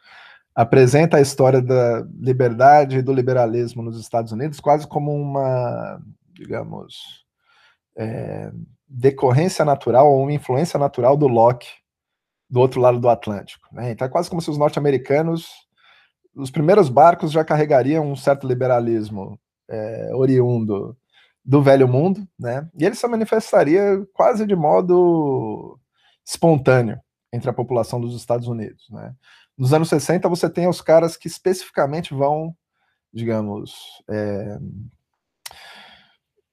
apresenta 0.56 1.18
a 1.18 1.22
história 1.22 1.62
da 1.62 2.08
liberdade 2.18 2.98
e 2.98 3.02
do 3.02 3.14
liberalismo 3.14 3.84
nos 3.84 4.00
Estados 4.00 4.32
Unidos 4.32 4.62
quase 4.62 4.88
como 4.88 5.14
uma, 5.14 6.02
digamos, 6.34 7.26
é, 7.98 8.52
decorrência 8.88 9.66
natural 9.66 10.10
ou 10.10 10.24
uma 10.24 10.32
influência 10.32 10.80
natural 10.80 11.18
do 11.18 11.28
Locke 11.28 11.68
do 12.50 12.62
outro 12.62 12.80
lado 12.80 13.00
do 13.00 13.10
Atlântico. 13.10 13.68
Né? 13.74 13.92
Então 13.92 14.08
é 14.08 14.10
quase 14.10 14.30
como 14.30 14.42
se 14.42 14.50
os 14.50 14.58
norte-americanos, 14.58 15.50
os 16.34 16.50
primeiros 16.50 16.88
barcos 16.88 17.32
já 17.32 17.44
carregariam 17.44 18.10
um 18.10 18.16
certo 18.16 18.48
liberalismo 18.48 19.38
é, 19.70 20.12
oriundo 20.14 20.96
do 21.44 21.62
velho 21.62 21.88
mundo, 21.88 22.28
né? 22.40 22.68
E 22.78 22.84
ele 22.84 22.96
se 22.96 23.08
manifestaria 23.08 24.04
quase 24.14 24.48
de 24.48 24.56
modo 24.56 25.80
espontâneo 26.26 27.00
entre 27.36 27.50
a 27.50 27.54
população 27.54 28.00
dos 28.00 28.16
Estados 28.16 28.48
Unidos, 28.48 28.88
né? 28.90 29.14
Nos 29.58 29.74
anos 29.74 29.90
60 29.90 30.28
você 30.28 30.50
tem 30.50 30.68
os 30.68 30.82
caras 30.82 31.16
que 31.16 31.28
especificamente 31.28 32.14
vão, 32.14 32.56
digamos, 33.14 33.74
é, 34.10 34.58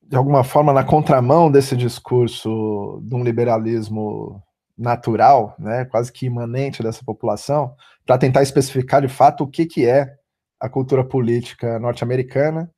de 0.02 0.16
alguma 0.16 0.44
forma 0.44 0.72
na 0.72 0.84
contramão 0.84 1.50
desse 1.50 1.76
discurso 1.76 3.00
de 3.02 3.14
um 3.14 3.24
liberalismo 3.24 4.42
natural, 4.76 5.54
né, 5.58 5.84
quase 5.84 6.12
que 6.12 6.26
imanente 6.26 6.82
dessa 6.82 7.04
população, 7.04 7.74
para 8.04 8.18
tentar 8.18 8.42
especificar 8.42 9.00
de 9.02 9.08
fato 9.08 9.44
o 9.44 9.48
que, 9.48 9.66
que 9.66 9.86
é 9.86 10.14
a 10.60 10.68
cultura 10.68 11.04
política 11.04 11.78
norte-americana, 11.78 12.70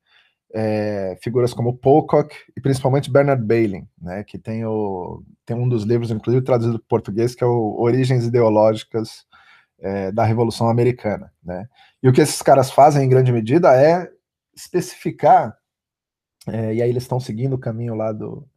é, 0.57 1.17
figuras 1.21 1.53
como 1.53 1.75
Pocock 1.75 2.33
e 2.55 2.61
principalmente 2.61 3.11
Bernard 3.11 3.43
Bailey, 3.43 3.85
né, 4.01 4.23
que 4.23 4.37
tem, 4.37 4.65
o, 4.65 5.21
tem 5.45 5.53
um 5.55 5.67
dos 5.67 5.83
livros, 5.83 6.09
inclusive 6.11 6.45
traduzido 6.45 6.79
para 6.79 6.87
português, 6.87 7.35
que 7.35 7.43
é 7.43 7.47
o 7.47 7.75
Origens 7.77 8.25
Ideológicas 8.25 9.25
é, 9.77 10.13
da 10.13 10.23
Revolução 10.23 10.69
Americana. 10.69 11.29
Né. 11.43 11.67
E 12.01 12.07
o 12.07 12.13
que 12.13 12.21
esses 12.21 12.41
caras 12.41 12.71
fazem, 12.71 13.03
em 13.03 13.09
grande 13.09 13.33
medida, 13.33 13.75
é 13.75 14.09
especificar, 14.55 15.57
é, 16.47 16.75
e 16.75 16.81
aí 16.81 16.89
eles 16.89 17.03
estão 17.03 17.19
seguindo 17.19 17.53
o 17.53 17.59
caminho 17.59 17.93
lá 17.93 18.13
do, 18.13 18.47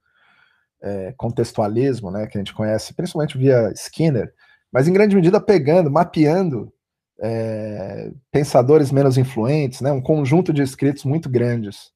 é, 0.80 1.12
contextualismo, 1.16 2.12
né, 2.12 2.28
que 2.28 2.38
a 2.38 2.40
gente 2.40 2.54
conhece 2.54 2.94
principalmente 2.94 3.36
via 3.36 3.72
Skinner, 3.74 4.32
mas 4.70 4.86
em 4.86 4.92
grande 4.92 5.16
medida 5.16 5.40
pegando, 5.40 5.90
mapeando 5.90 6.72
é, 7.20 8.10
pensadores 8.30 8.92
menos 8.92 9.18
influentes, 9.18 9.80
né, 9.80 9.90
um 9.90 10.00
conjunto 10.00 10.52
de 10.52 10.62
escritos 10.62 11.04
muito 11.04 11.28
grandes, 11.28 11.90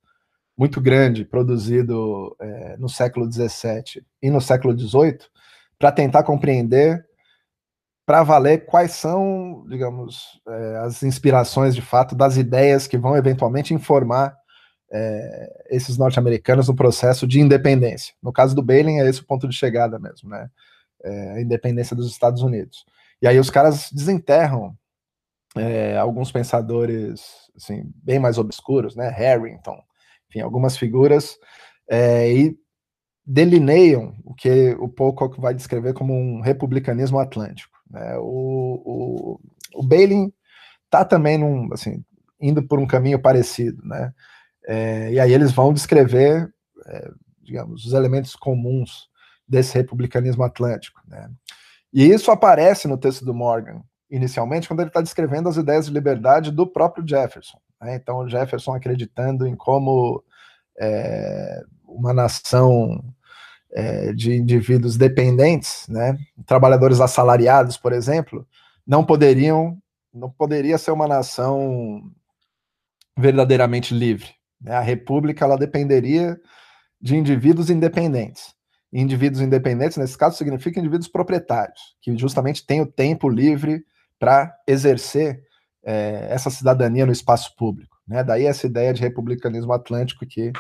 muito 0.56 0.80
grande, 0.80 1.24
produzido 1.24 2.36
é, 2.40 2.76
no 2.76 2.88
século 2.88 3.30
XVII 3.30 4.04
e 4.20 4.30
no 4.30 4.40
século 4.40 4.78
XVIII, 4.78 5.18
para 5.78 5.92
tentar 5.92 6.22
compreender, 6.22 7.04
para 8.04 8.22
valer 8.22 8.66
quais 8.66 8.92
são, 8.92 9.64
digamos, 9.68 10.40
é, 10.46 10.76
as 10.78 11.02
inspirações 11.02 11.74
de 11.74 11.82
fato 11.82 12.14
das 12.14 12.36
ideias 12.36 12.86
que 12.86 12.98
vão 12.98 13.16
eventualmente 13.16 13.72
informar 13.72 14.36
é, 14.92 15.64
esses 15.70 15.96
norte-americanos 15.96 16.68
no 16.68 16.74
processo 16.74 17.26
de 17.26 17.40
independência. 17.40 18.14
No 18.22 18.32
caso 18.32 18.54
do 18.54 18.62
Bailey, 18.62 19.00
é 19.00 19.08
esse 19.08 19.20
o 19.20 19.26
ponto 19.26 19.48
de 19.48 19.56
chegada 19.56 19.98
mesmo, 19.98 20.28
né? 20.28 20.50
É, 21.02 21.30
a 21.32 21.40
independência 21.40 21.96
dos 21.96 22.08
Estados 22.08 22.42
Unidos. 22.42 22.84
E 23.20 23.26
aí 23.26 23.38
os 23.38 23.50
caras 23.50 23.90
desenterram 23.90 24.76
é, 25.56 25.96
alguns 25.96 26.32
pensadores 26.32 27.50
assim, 27.56 27.82
bem 27.96 28.18
mais 28.18 28.38
obscuros, 28.38 28.96
né? 28.96 29.08
Harrington, 29.08 29.78
enfim, 30.28 30.40
algumas 30.40 30.76
figuras, 30.76 31.36
é, 31.88 32.32
e 32.32 32.56
delineiam 33.24 34.16
o 34.24 34.34
que 34.34 34.74
o 34.80 34.88
Pocock 34.88 35.40
vai 35.40 35.54
descrever 35.54 35.92
como 35.92 36.14
um 36.14 36.40
republicanismo 36.40 37.18
atlântico. 37.18 37.76
Né? 37.88 38.16
O, 38.18 38.82
o, 38.84 39.40
o 39.74 39.82
Bailey 39.86 40.32
está 40.84 41.04
também 41.04 41.38
num, 41.38 41.72
assim, 41.72 42.04
indo 42.40 42.62
por 42.66 42.78
um 42.78 42.86
caminho 42.86 43.20
parecido, 43.20 43.82
né? 43.84 44.12
É, 44.66 45.12
e 45.12 45.20
aí 45.20 45.32
eles 45.32 45.52
vão 45.52 45.72
descrever, 45.72 46.52
é, 46.86 47.10
digamos, 47.42 47.84
os 47.84 47.92
elementos 47.92 48.36
comuns 48.36 49.08
desse 49.46 49.76
republicanismo 49.76 50.42
atlântico, 50.44 51.00
né? 51.06 51.28
E 51.92 52.08
isso 52.08 52.30
aparece 52.30 52.88
no 52.88 52.96
texto 52.96 53.24
do 53.24 53.34
Morgan, 53.34 53.82
inicialmente, 54.12 54.68
quando 54.68 54.80
ele 54.80 54.90
está 54.90 55.00
descrevendo 55.00 55.48
as 55.48 55.56
ideias 55.56 55.86
de 55.86 55.92
liberdade 55.92 56.50
do 56.50 56.66
próprio 56.66 57.06
Jefferson. 57.06 57.58
Né? 57.80 57.94
Então, 57.94 58.18
o 58.18 58.28
Jefferson 58.28 58.74
acreditando 58.74 59.46
em 59.46 59.56
como 59.56 60.22
é, 60.78 61.62
uma 61.86 62.12
nação 62.12 63.02
é, 63.72 64.12
de 64.12 64.34
indivíduos 64.34 64.98
dependentes, 64.98 65.86
né, 65.88 66.18
trabalhadores 66.44 67.00
assalariados, 67.00 67.78
por 67.78 67.90
exemplo, 67.94 68.46
não 68.86 69.02
poderiam, 69.02 69.78
não 70.12 70.28
poderia 70.28 70.76
ser 70.76 70.90
uma 70.90 71.08
nação 71.08 72.02
verdadeiramente 73.16 73.94
livre. 73.94 74.28
Né? 74.60 74.74
A 74.74 74.80
república 74.80 75.46
ela 75.46 75.56
dependeria 75.56 76.38
de 77.00 77.16
indivíduos 77.16 77.70
independentes. 77.70 78.54
indivíduos 78.92 79.40
independentes, 79.40 79.96
nesse 79.96 80.18
caso, 80.18 80.36
significa 80.36 80.78
indivíduos 80.78 81.08
proprietários, 81.08 81.96
que 82.02 82.14
justamente 82.18 82.66
têm 82.66 82.82
o 82.82 82.86
tempo 82.86 83.26
livre 83.26 83.82
para 84.22 84.56
exercer 84.68 85.42
é, 85.82 86.28
essa 86.30 86.48
cidadania 86.48 87.04
no 87.04 87.10
espaço 87.10 87.56
público. 87.56 87.98
Né? 88.06 88.22
Daí 88.22 88.46
essa 88.46 88.68
ideia 88.68 88.94
de 88.94 89.02
republicanismo 89.02 89.72
atlântico 89.72 90.24
que 90.24 90.52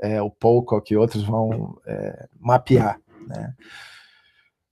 é, 0.00 0.22
o 0.22 0.30
Pocock 0.30 0.90
e 0.90 0.96
outros 0.96 1.22
vão 1.22 1.78
é, 1.86 2.26
mapear. 2.40 2.98
Né? 3.28 3.54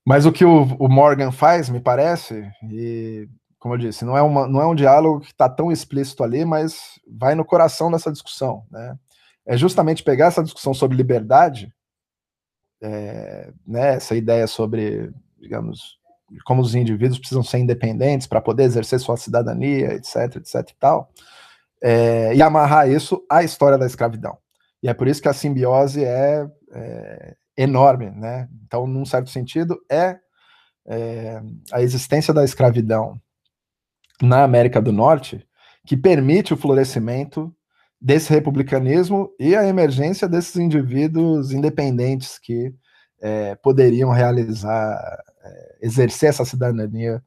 Mas 0.06 0.24
o 0.24 0.32
que 0.32 0.42
o, 0.42 0.62
o, 0.78 0.88
Morgan 0.88 1.30
faz, 1.30 1.68
me 1.68 1.80
parece, 1.80 2.50
e 2.70 3.28
como 3.58 3.74
eu 3.74 3.78
disse, 3.78 4.06
não 4.06 4.16
é, 4.16 4.22
uma, 4.22 4.48
não 4.48 4.62
é 4.62 4.66
um 4.66 4.74
diálogo 4.74 5.20
que 5.20 5.32
está 5.32 5.46
tão 5.46 5.70
explícito 5.70 6.24
ali, 6.24 6.42
mas 6.42 6.98
vai 7.06 7.34
no 7.34 7.44
coração 7.44 7.90
dessa 7.90 8.10
discussão. 8.10 8.64
Né? 8.70 8.96
É 9.44 9.54
justamente 9.54 10.02
pegar 10.02 10.28
essa 10.28 10.42
discussão 10.42 10.72
sobre 10.72 10.96
liberdade, 10.96 11.70
é, 12.80 13.52
né, 13.66 13.96
essa 13.96 14.16
ideia 14.16 14.46
sobre, 14.46 15.12
digamos, 15.38 15.99
como 16.44 16.62
os 16.62 16.74
indivíduos 16.74 17.18
precisam 17.18 17.42
ser 17.42 17.58
independentes 17.58 18.26
para 18.26 18.40
poder 18.40 18.64
exercer 18.64 19.00
sua 19.00 19.16
cidadania, 19.16 19.94
etc, 19.94 20.36
etc 20.36 20.70
e 20.70 20.74
tal, 20.78 21.10
é, 21.82 22.34
e 22.34 22.42
amarrar 22.42 22.88
isso 22.88 23.24
à 23.30 23.42
história 23.42 23.78
da 23.78 23.86
escravidão. 23.86 24.38
E 24.82 24.88
é 24.88 24.94
por 24.94 25.08
isso 25.08 25.20
que 25.20 25.28
a 25.28 25.32
simbiose 25.32 26.04
é, 26.04 26.46
é 26.72 27.36
enorme, 27.56 28.10
né? 28.10 28.48
Então, 28.64 28.86
num 28.86 29.04
certo 29.04 29.30
sentido, 29.30 29.78
é, 29.90 30.18
é, 30.86 31.42
a 31.72 31.82
existência 31.82 32.32
da 32.32 32.44
escravidão 32.44 33.20
na 34.22 34.42
América 34.42 34.80
do 34.80 34.92
Norte 34.92 35.46
que 35.86 35.96
permite 35.96 36.54
o 36.54 36.56
florescimento 36.56 37.54
desse 38.00 38.30
republicanismo 38.30 39.30
e 39.38 39.54
a 39.54 39.66
emergência 39.66 40.28
desses 40.28 40.56
indivíduos 40.56 41.52
independentes 41.52 42.38
que 42.38 42.74
é, 43.20 43.54
poderiam 43.56 44.10
realizar, 44.10 44.98
exercer 45.80 46.30
essa 46.30 46.44
cidadania 46.44 47.22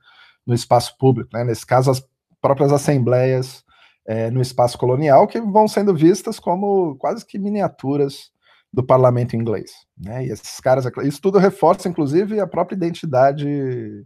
no 0.46 0.54
espaço 0.54 0.98
público. 0.98 1.30
Né? 1.34 1.44
Nesse 1.44 1.66
caso, 1.66 1.92
as 1.92 2.04
próprias 2.42 2.72
assembleias 2.72 3.64
é, 4.06 4.30
no 4.30 4.42
espaço 4.42 4.78
colonial, 4.78 5.28
que 5.28 5.40
vão 5.40 5.68
sendo 5.68 5.96
vistas 5.96 6.40
como 6.40 6.96
quase 6.98 7.26
que 7.26 7.40
miniaturas 7.40 8.32
do 8.72 8.84
parlamento 8.84 9.36
inglês. 9.36 9.72
Né? 9.98 10.26
E 10.26 10.32
esses 10.32 10.60
caras, 10.60 10.86
isso 11.04 11.22
tudo 11.22 11.38
reforça, 11.38 11.88
inclusive, 11.88 12.40
a 12.40 12.48
própria 12.48 12.76
identidade 12.76 14.06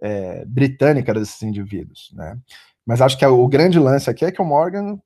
é, 0.00 0.44
britânica 0.44 1.12
desses 1.14 1.42
indivíduos. 1.42 2.12
Né? 2.14 2.38
Mas 2.86 3.00
acho 3.00 3.18
que 3.18 3.26
o 3.26 3.48
grande 3.48 3.78
lance 3.78 4.10
aqui 4.10 4.24
é 4.24 4.30
que 4.30 4.42
o 4.42 4.44
Morgan, 4.44 5.00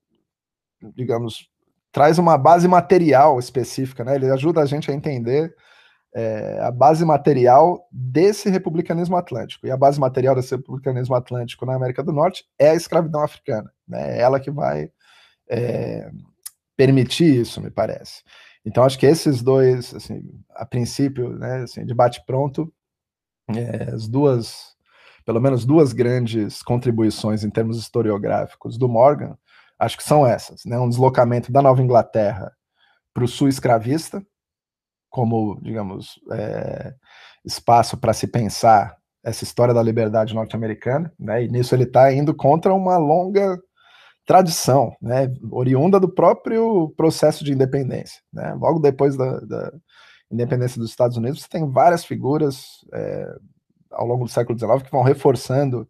digamos, 0.95 1.49
traz 1.93 2.19
uma 2.19 2.37
base 2.37 2.69
material 2.69 3.39
específica, 3.39 4.05
né? 4.05 4.17
ele 4.17 4.31
ajuda 4.31 4.61
a 4.61 4.67
gente 4.67 4.91
a 4.91 4.95
entender 4.95 5.55
é, 6.15 6.61
a 6.61 6.71
base 6.71 7.05
material 7.05 7.87
desse 7.93 8.49
republicanismo 8.49 9.17
atlântico. 9.17 9.67
E 9.67 9.71
a 9.71 9.77
base 9.77 10.01
material 10.01 10.35
desse 10.35 10.55
republicanismo 10.55 11.15
atlântico 11.15 11.67
na 11.67 11.75
América 11.75 12.03
do 12.03 12.13
Norte 12.13 12.45
é 12.59 12.71
a 12.71 12.75
escravidão 12.75 13.23
africana. 13.23 13.71
Né? 13.87 14.19
É 14.19 14.21
ela 14.21 14.41
que 14.41 14.51
vai 14.51 14.91
é, 15.49 16.11
permitir 16.77 17.41
isso, 17.41 17.61
me 17.61 17.71
parece. 17.71 18.23
Então, 18.65 18.85
acho 18.85 18.99
que 18.99 19.07
esses 19.07 19.43
dois, 19.43 19.95
assim, 19.95 20.23
a 20.51 20.67
princípio, 20.67 21.31
né, 21.39 21.63
assim, 21.63 21.87
debate 21.87 22.23
pronto, 22.27 22.73
é, 23.49 23.95
as 23.95 24.07
duas, 24.07 24.75
pelo 25.25 25.41
menos 25.41 25.65
duas 25.65 25.93
grandes 25.93 26.63
contribuições 26.63 27.45
em 27.45 27.51
termos 27.51 27.79
historiográficos 27.79 28.77
do 28.77 28.89
Morgan, 28.89 29.37
acho 29.79 29.97
que 29.97 30.05
são 30.05 30.27
essas, 30.27 30.65
né, 30.65 30.79
um 30.79 30.89
deslocamento 30.89 31.51
da 31.51 31.63
Nova 31.63 31.81
Inglaterra 31.81 32.53
para 33.15 33.25
o 33.25 33.29
sul 33.29 33.49
escravista, 33.49 34.23
como, 35.09 35.59
digamos, 35.63 36.21
é, 36.33 36.95
espaço 37.45 37.97
para 37.97 38.13
se 38.13 38.27
pensar 38.27 38.97
essa 39.25 39.45
história 39.45 39.75
da 39.75 39.83
liberdade 39.83 40.35
norte-americana, 40.35 41.13
né? 41.19 41.45
E 41.45 41.49
nisso 41.49 41.75
ele 41.75 41.85
está 41.85 42.13
indo 42.13 42.35
contra 42.35 42.73
uma 42.73 42.97
longa 42.97 43.59
tradição, 44.27 44.95
né? 45.01 45.33
Oriunda 45.51 45.99
do 45.99 46.09
próprio 46.09 46.93
processo 46.97 47.45
de 47.45 47.53
independência, 47.53 48.21
né? 48.33 48.55
Logo 48.55 48.79
depois 48.79 49.17
da, 49.17 49.41
da 49.41 49.73
independência 50.31 50.81
dos 50.81 50.91
Estados 50.91 51.17
Unidos, 51.17 51.43
você 51.43 51.49
tem 51.49 51.71
várias 51.71 52.05
figuras 52.05 52.85
é, 52.93 53.27
ao 53.91 54.07
longo 54.07 54.25
do 54.25 54.31
século 54.31 54.59
XIX 54.59 54.83
que 54.83 54.91
vão 54.91 55.03
reforçando 55.03 55.89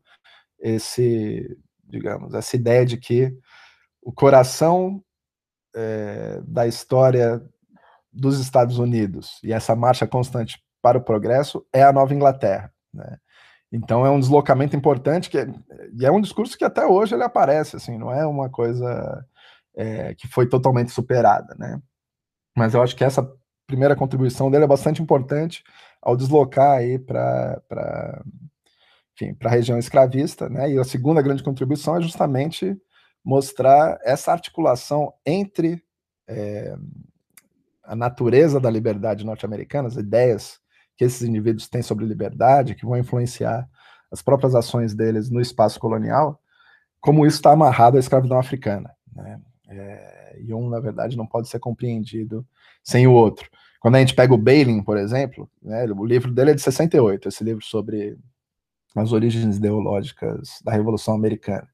esse, 0.61 1.57
digamos, 1.85 2.35
essa 2.35 2.57
ideia 2.57 2.85
de 2.85 2.97
que 2.97 3.33
o 4.03 4.13
coração 4.13 5.03
é, 5.75 6.41
da 6.45 6.67
história 6.67 7.43
dos 8.19 8.41
Estados 8.41 8.79
Unidos 8.79 9.39
e 9.45 9.53
essa 9.53 9.77
marcha 9.77 10.07
constante 10.07 10.61
para 10.83 10.99
o 10.99 11.03
progresso 11.03 11.65
é 11.73 11.83
a 11.83 11.93
Nova 11.93 12.13
Inglaterra. 12.15 12.73
Né? 12.93 13.17
Então 13.71 14.05
é 14.05 14.11
um 14.11 14.19
deslocamento 14.19 14.75
importante 14.77 15.31
que 15.31 15.39
é, 15.39 15.47
e 15.97 16.05
é 16.05 16.11
um 16.11 16.21
discurso 16.21 16.57
que 16.57 16.65
até 16.65 16.85
hoje 16.85 17.15
ele 17.15 17.23
aparece, 17.23 17.77
assim, 17.77 17.97
não 17.99 18.13
é 18.13 18.27
uma 18.27 18.49
coisa 18.49 19.25
é, 19.77 20.15
que 20.15 20.27
foi 20.27 20.49
totalmente 20.49 20.91
superada, 20.91 21.55
né? 21.59 21.81
Mas 22.57 22.75
eu 22.75 22.83
acho 22.83 22.97
que 22.97 23.05
essa 23.05 23.31
primeira 23.67 23.95
contribuição 23.95 24.51
dele 24.51 24.65
é 24.65 24.69
bastante 24.69 25.03
importante 25.03 25.63
ao 26.03 26.17
deslocar 26.17 26.79
aí 26.79 26.99
para 26.99 27.61
para 27.69 28.23
a 29.45 29.49
região 29.51 29.79
escravista, 29.79 30.49
né? 30.49 30.71
E 30.71 30.79
a 30.79 30.85
segunda 30.85 31.23
grande 31.23 31.43
contribuição 31.43 31.97
é 31.97 32.01
justamente 32.01 32.77
mostrar 33.25 33.99
essa 34.03 34.33
articulação 34.33 35.13
entre 35.27 35.83
é, 36.27 36.75
a 37.89 37.97
natureza 37.97 38.61
da 38.61 38.71
liberdade 38.71 39.25
norte-americana, 39.25 39.89
as 39.89 39.97
ideias 39.97 40.61
que 40.97 41.05
esses 41.05 41.23
indivíduos 41.23 41.69
têm 41.69 41.81
sobre 41.81 42.05
liberdade, 42.05 42.75
que 42.75 42.85
vão 42.85 42.99
influenciar 42.99 43.67
as 44.13 44.21
próprias 44.21 44.55
ações 44.55 44.95
deles 44.95 45.31
no 45.31 45.41
espaço 45.41 45.81
colonial, 45.81 46.39
como 47.01 47.25
isso 47.25 47.37
está 47.37 47.53
amarrado 47.53 47.97
à 47.97 48.01
escravidão 48.01 48.39
africana. 48.39 48.91
Né? 49.15 49.41
É, 49.71 50.39
e 50.41 50.53
um, 50.53 50.69
na 50.69 50.81
verdade, 50.81 51.17
não 51.17 51.27
pode 51.27 51.49
ser 51.49 51.59
compreendido 51.61 52.47
sem 52.83 53.07
o 53.07 53.13
outro. 53.13 53.49
Quando 53.81 53.95
a 53.95 54.01
gente 54.01 54.15
pega 54.15 54.35
o 54.35 54.39
Bailey, 54.39 54.83
por 54.83 54.99
exemplo, 54.99 55.49
né, 55.63 55.85
o 55.85 56.05
livro 56.05 56.31
dele 56.33 56.51
é 56.51 56.55
de 56.55 56.61
68, 56.61 57.29
esse 57.29 57.43
livro 57.43 57.65
sobre 57.65 58.19
as 58.95 59.13
origens 59.13 59.57
ideológicas 59.57 60.61
da 60.63 60.73
Revolução 60.73 61.15
Americana. 61.15 61.69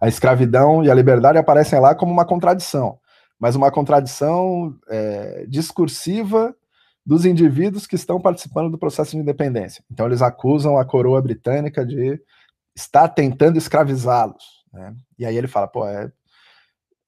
A 0.00 0.08
escravidão 0.08 0.82
e 0.82 0.90
a 0.90 0.94
liberdade 0.94 1.36
aparecem 1.36 1.78
lá 1.78 1.94
como 1.94 2.12
uma 2.12 2.24
contradição 2.24 2.98
mas 3.38 3.54
uma 3.54 3.70
contradição 3.70 4.76
é, 4.88 5.46
discursiva 5.46 6.54
dos 7.04 7.24
indivíduos 7.24 7.86
que 7.86 7.94
estão 7.94 8.20
participando 8.20 8.70
do 8.70 8.78
processo 8.78 9.12
de 9.12 9.18
independência. 9.18 9.82
Então, 9.90 10.06
eles 10.06 10.20
acusam 10.20 10.76
a 10.76 10.84
coroa 10.84 11.22
britânica 11.22 11.86
de 11.86 12.20
estar 12.76 13.08
tentando 13.08 13.56
escravizá-los. 13.56 14.64
Né? 14.72 14.94
E 15.18 15.24
aí 15.24 15.36
ele 15.36 15.48
fala, 15.48 15.66
pô, 15.66 15.86
é, 15.86 16.12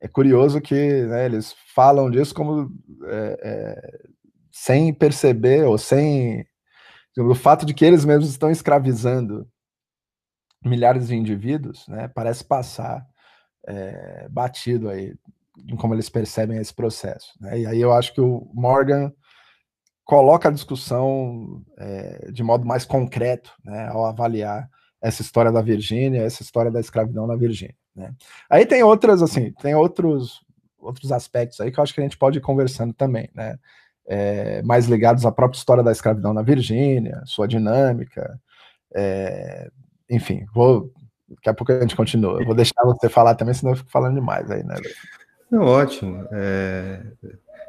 é 0.00 0.08
curioso 0.08 0.60
que 0.60 1.02
né, 1.04 1.26
eles 1.26 1.54
falam 1.74 2.10
disso 2.10 2.34
como 2.34 2.70
é, 3.04 3.38
é, 3.42 3.98
sem 4.50 4.92
perceber 4.94 5.64
ou 5.66 5.76
sem 5.76 6.46
o 7.18 7.34
fato 7.34 7.66
de 7.66 7.74
que 7.74 7.84
eles 7.84 8.04
mesmos 8.04 8.30
estão 8.30 8.50
escravizando 8.50 9.46
milhares 10.64 11.08
de 11.08 11.14
indivíduos, 11.14 11.86
né, 11.88 12.08
parece 12.08 12.42
passar 12.44 13.06
é, 13.66 14.28
batido 14.30 14.88
aí 14.88 15.14
em 15.68 15.76
como 15.76 15.94
eles 15.94 16.08
percebem 16.08 16.58
esse 16.58 16.74
processo. 16.74 17.32
Né? 17.40 17.60
E 17.60 17.66
aí 17.66 17.80
eu 17.80 17.92
acho 17.92 18.14
que 18.14 18.20
o 18.20 18.50
Morgan 18.54 19.12
coloca 20.04 20.48
a 20.48 20.52
discussão 20.52 21.62
é, 21.78 22.30
de 22.32 22.42
modo 22.42 22.66
mais 22.66 22.84
concreto, 22.84 23.52
né, 23.64 23.88
ao 23.88 24.04
avaliar 24.04 24.68
essa 25.00 25.22
história 25.22 25.52
da 25.52 25.62
Virgínia, 25.62 26.22
essa 26.22 26.42
história 26.42 26.70
da 26.70 26.80
escravidão 26.80 27.26
na 27.26 27.36
Virgínia. 27.36 27.76
Né? 27.94 28.12
Aí 28.48 28.66
tem 28.66 28.82
outras, 28.82 29.22
assim, 29.22 29.52
tem 29.60 29.74
outros 29.74 30.40
outros 30.78 31.12
aspectos 31.12 31.60
aí 31.60 31.70
que 31.70 31.78
eu 31.78 31.84
acho 31.84 31.92
que 31.92 32.00
a 32.00 32.02
gente 32.02 32.16
pode 32.16 32.38
ir 32.38 32.40
conversando 32.40 32.94
também, 32.94 33.28
né? 33.34 33.58
é, 34.10 34.60
mais 34.62 34.86
ligados 34.86 35.24
à 35.24 35.30
própria 35.30 35.56
história 35.56 35.84
da 35.84 35.92
escravidão 35.92 36.34
na 36.34 36.42
Virgínia, 36.42 37.22
sua 37.24 37.46
dinâmica. 37.46 38.40
É, 38.92 39.70
enfim, 40.10 40.44
vou. 40.52 40.92
Daqui 41.28 41.48
a 41.48 41.54
pouco 41.54 41.70
a 41.70 41.80
gente 41.80 41.94
continua. 41.94 42.40
Eu 42.40 42.46
vou 42.46 42.56
deixar 42.56 42.82
você 42.84 43.08
falar 43.08 43.36
também, 43.36 43.54
senão 43.54 43.70
eu 43.72 43.76
fico 43.76 43.90
falando 43.90 44.16
demais 44.16 44.50
aí, 44.50 44.64
né? 44.64 44.74
Não, 45.50 45.62
ótimo. 45.62 46.26
É, 46.30 47.02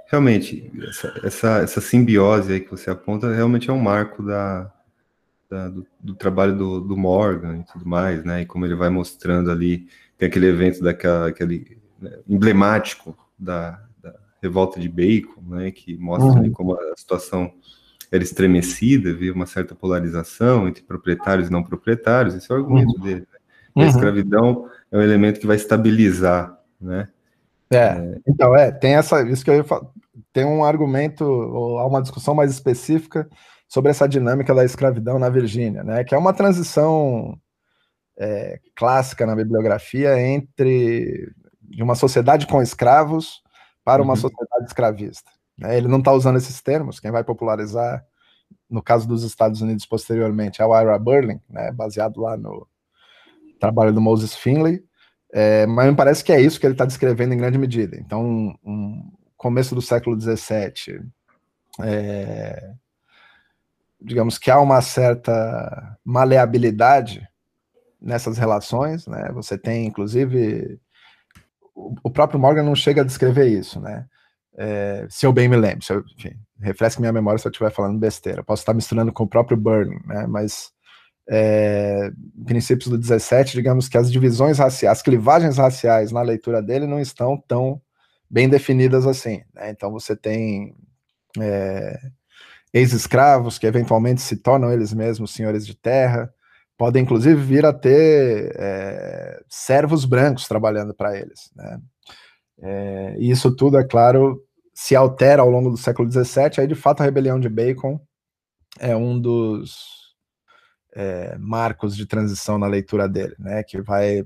realmente, 0.08 0.72
essa, 0.88 1.22
essa, 1.24 1.58
essa, 1.60 1.82
simbiose 1.82 2.54
aí 2.54 2.60
que 2.60 2.70
você 2.70 2.90
aponta 2.90 3.34
realmente 3.34 3.70
é 3.70 3.74
um 3.74 3.80
marco 3.80 4.22
da, 4.22 4.72
da 5.50 5.70
do, 5.70 5.86
do, 6.00 6.16
trabalho 6.16 6.56
do, 6.56 6.82
do, 6.82 6.96
Morgan 6.96 7.60
e 7.60 7.64
tudo 7.72 7.88
mais, 7.88 8.24
né? 8.24 8.42
E 8.42 8.46
como 8.46 8.66
ele 8.66 8.76
vai 8.76 8.90
mostrando 8.90 9.50
ali, 9.50 9.88
tem 10.18 10.28
aquele 10.28 10.48
evento 10.48 10.84
daquela, 10.84 11.28
aquele 11.28 11.78
né, 12.00 12.20
emblemático 12.28 13.18
da, 13.38 13.84
revolta 14.42 14.80
de 14.80 14.90
Bacon, 14.90 15.42
né, 15.48 15.72
que 15.72 15.96
mostra 15.98 16.32
uhum. 16.32 16.38
ali 16.38 16.50
como 16.50 16.74
a 16.74 16.98
situação 16.98 17.54
era 18.12 18.24
estremecida, 18.24 19.12
havia 19.12 19.32
uma 19.32 19.46
certa 19.46 19.76
polarização 19.76 20.68
entre 20.68 20.84
proprietários 20.84 21.48
e 21.48 21.52
não 21.52 21.64
proprietários, 21.64 22.36
esse 22.36 22.52
é 22.52 22.56
o 22.56 22.58
argumento 22.58 22.98
uhum. 22.98 23.04
dele. 23.04 23.22
Né? 23.22 23.38
A 23.76 23.80
uhum. 23.80 23.88
escravidão 23.88 24.70
é 24.92 24.98
um 24.98 25.02
elemento 25.02 25.40
que 25.40 25.48
vai 25.48 25.56
estabilizar, 25.56 26.60
né? 26.80 27.08
É, 27.72 27.78
é, 27.78 28.20
então, 28.28 28.56
é, 28.56 28.72
tem 28.72 28.96
essa, 28.96 29.22
isso 29.24 29.44
que 29.44 29.50
eu 29.50 29.56
ia 29.56 29.64
falar, 29.64 29.88
tem 30.34 30.46
um 30.46 30.64
argumento, 30.64 31.24
ou 31.24 31.80
há 31.80 31.88
uma 31.88 32.02
discussão 32.02 32.36
mais 32.36 32.52
específica 32.52 33.30
sobre 33.68 33.92
essa 33.92 34.08
dinâmica 34.08 34.54
da 34.54 34.66
escravidão 34.66 35.18
na 35.18 35.30
Virgínia, 35.30 35.84
né, 35.84 36.04
que 36.04 36.14
é 36.14 36.18
uma 36.18 36.34
transição 36.34 37.38
é, 38.18 38.60
clássica 38.76 39.26
na 39.26 39.36
bibliografia 39.36 40.20
entre 40.20 41.32
de 41.62 41.82
uma 41.82 41.96
sociedade 41.96 42.46
com 42.46 42.62
escravos 42.62 43.42
para 43.84 44.02
uma 44.02 44.14
uhum. 44.14 44.20
sociedade 44.20 44.66
escravista. 44.66 45.32
Né? 45.58 45.78
Ele 45.78 45.88
não 45.88 46.00
está 46.00 46.12
usando 46.12 46.38
esses 46.38 46.62
termos, 46.62 47.00
quem 47.00 47.12
vai 47.12 47.24
popularizar, 47.24 48.06
no 48.70 48.82
caso 48.82 49.08
dos 49.08 49.24
Estados 49.24 49.62
Unidos 49.62 49.86
posteriormente, 49.86 50.62
é 50.62 50.66
o 50.66 50.78
Ira 50.78 51.00
Burling, 51.00 51.40
né? 51.50 51.72
baseado 51.72 52.20
lá 52.20 52.36
no 52.36 52.68
trabalho 53.60 53.94
do 53.94 54.02
Moses 54.02 54.36
Finley, 54.36 54.84
é, 55.34 55.66
mas 55.66 55.90
me 55.90 55.96
parece 55.96 56.24
que 56.24 56.32
é 56.32 56.42
isso 56.42 56.60
que 56.60 56.66
ele 56.66 56.74
está 56.74 56.86
descrevendo 56.86 57.34
em 57.34 57.38
grande 57.38 57.58
medida. 57.58 57.98
Então, 57.98 58.54
um, 58.64 59.12
começo 59.38 59.74
do 59.74 59.82
século 59.82 60.20
XVII, 60.20 61.02
é, 61.82 62.74
digamos 64.00 64.38
que 64.38 64.52
há 64.52 64.60
uma 64.60 64.82
certa 64.82 65.98
maleabilidade 66.04 67.28
nessas 68.00 68.38
relações, 68.38 69.08
né? 69.08 69.32
Você 69.34 69.58
tem, 69.58 69.86
inclusive, 69.86 70.80
o 71.74 72.10
próprio 72.10 72.40
Morgan 72.40 72.64
não 72.64 72.76
chega 72.76 73.02
a 73.02 73.06
descrever 73.06 73.48
isso, 73.48 73.80
né? 73.80 74.06
É, 74.58 75.08
se 75.10 75.26
eu 75.26 75.32
bem 75.32 75.48
me 75.48 75.56
lembro, 75.56 75.84
se 75.84 75.94
eu, 75.94 76.04
enfim, 76.18 76.38
refresque 76.60 77.00
minha 77.00 77.14
memória 77.14 77.40
se 77.40 77.48
eu 77.48 77.52
estiver 77.52 77.72
falando 77.72 77.98
besteira. 77.98 78.44
Posso 78.44 78.62
estar 78.62 78.74
misturando 78.74 79.14
com 79.14 79.24
o 79.24 79.30
próprio 79.30 79.58
Burning, 79.58 80.02
né? 80.06 80.28
Mas 80.28 80.72
é, 81.34 82.12
princípios 82.46 82.90
do 82.90 82.98
17, 82.98 83.54
digamos 83.54 83.88
que 83.88 83.98
as 83.98 84.12
divisões 84.12 84.60
raciais, 84.60 84.98
as 84.98 85.02
clivagens 85.02 85.58
raciais 85.58 86.12
na 86.12 86.22
leitura 86.22 86.62
dele 86.62 86.86
não 86.86 87.00
estão 87.00 87.42
tão 87.48 87.82
bem 88.30 88.50
definidas 88.50 89.08
assim. 89.08 89.42
Né? 89.56 89.70
Então 89.70 89.90
você 89.92 90.14
tem 90.14 90.76
é, 91.40 91.98
ex-escravos 92.74 93.58
que 93.58 93.66
eventualmente 93.66 94.22
se 94.22 94.36
tornam 94.36 94.74
eles 94.74 94.94
mesmos 94.94 95.32
senhores 95.32 95.66
de 95.66 95.74
terra, 95.74 96.34
podem 96.78 97.04
inclusive 97.04 97.42
vir 97.42 97.66
a 97.66 97.72
ter 97.72 98.54
é, 98.60 99.42
servos 99.48 100.04
brancos 100.04 100.50
trabalhando 100.50 100.94
para 100.94 101.18
eles. 101.18 101.50
Né? 101.56 101.80
É, 102.62 103.16
e 103.18 103.32
isso 103.32 103.56
tudo, 103.56 103.78
é 103.78 103.86
claro, 103.86 104.44
se 104.74 104.98
altera 104.98 105.44
ao 105.44 105.50
longo 105.50 105.70
do 105.70 105.78
século 105.78 106.12
XVII. 106.12 106.60
Aí, 106.60 106.68
de 106.68 106.76
fato, 106.76 107.00
a 107.00 107.06
rebelião 107.06 107.40
de 107.40 107.48
Bacon 107.48 108.02
é 108.80 108.94
um 108.96 109.18
dos 109.18 110.01
é, 110.94 111.38
marcos 111.38 111.96
de 111.96 112.06
transição 112.06 112.58
na 112.58 112.68
leitura 112.68 113.08
dele, 113.08 113.36
né? 113.40 113.64
que 113.64 113.82
vai 113.82 114.24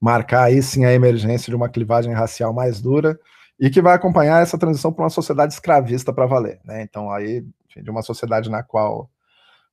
marcar 0.00 0.44
aí 0.44 0.62
sim 0.62 0.84
a 0.84 0.92
emergência 0.92 1.50
de 1.50 1.56
uma 1.56 1.68
clivagem 1.68 2.12
racial 2.12 2.52
mais 2.52 2.80
dura 2.80 3.18
e 3.58 3.70
que 3.70 3.80
vai 3.80 3.94
acompanhar 3.94 4.42
essa 4.42 4.58
transição 4.58 4.92
para 4.92 5.04
uma 5.04 5.10
sociedade 5.10 5.54
escravista 5.54 6.12
para 6.12 6.26
valer. 6.26 6.60
Né? 6.64 6.82
Então, 6.82 7.10
aí, 7.10 7.44
de 7.76 7.90
uma 7.90 8.02
sociedade 8.02 8.50
na 8.50 8.62
qual 8.62 9.10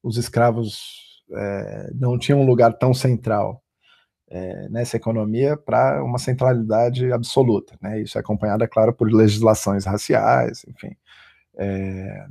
os 0.02 0.18
escravos 0.18 1.24
é, 1.32 1.92
não 1.94 2.18
tinha 2.18 2.38
um 2.38 2.46
lugar 2.46 2.74
tão 2.74 2.94
central 2.94 3.62
é, 4.30 4.70
nessa 4.70 4.96
economia 4.96 5.58
para 5.58 6.04
uma 6.04 6.18
centralidade 6.18 7.12
absoluta. 7.12 7.78
Né? 7.82 8.02
Isso 8.02 8.18
é 8.18 8.22
acompanhado, 8.22 8.64
é 8.64 8.68
claro, 8.68 8.94
por 8.94 9.12
legislações 9.12 9.86
raciais, 9.86 10.64
enfim. 10.68 10.96
É... 11.58 12.26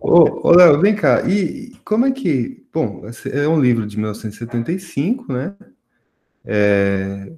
Ô, 0.00 0.48
ô 0.48 0.52
Léo, 0.52 0.80
vem 0.80 0.94
cá, 0.94 1.22
e 1.28 1.72
como 1.84 2.06
é 2.06 2.10
que. 2.10 2.64
Bom, 2.72 3.02
é 3.32 3.46
um 3.46 3.60
livro 3.60 3.86
de 3.86 3.96
1975, 3.96 5.32
né? 5.32 5.54
É, 6.44 7.32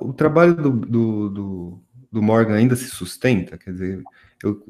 o 0.00 0.12
trabalho 0.12 0.54
do, 0.54 0.70
do, 0.70 1.28
do, 1.30 1.80
do, 2.10 2.22
Morgan 2.22 2.54
ainda 2.54 2.76
se 2.76 2.86
sustenta? 2.86 3.56
Quer 3.56 3.72
dizer, 3.72 4.02
eu 4.42 4.62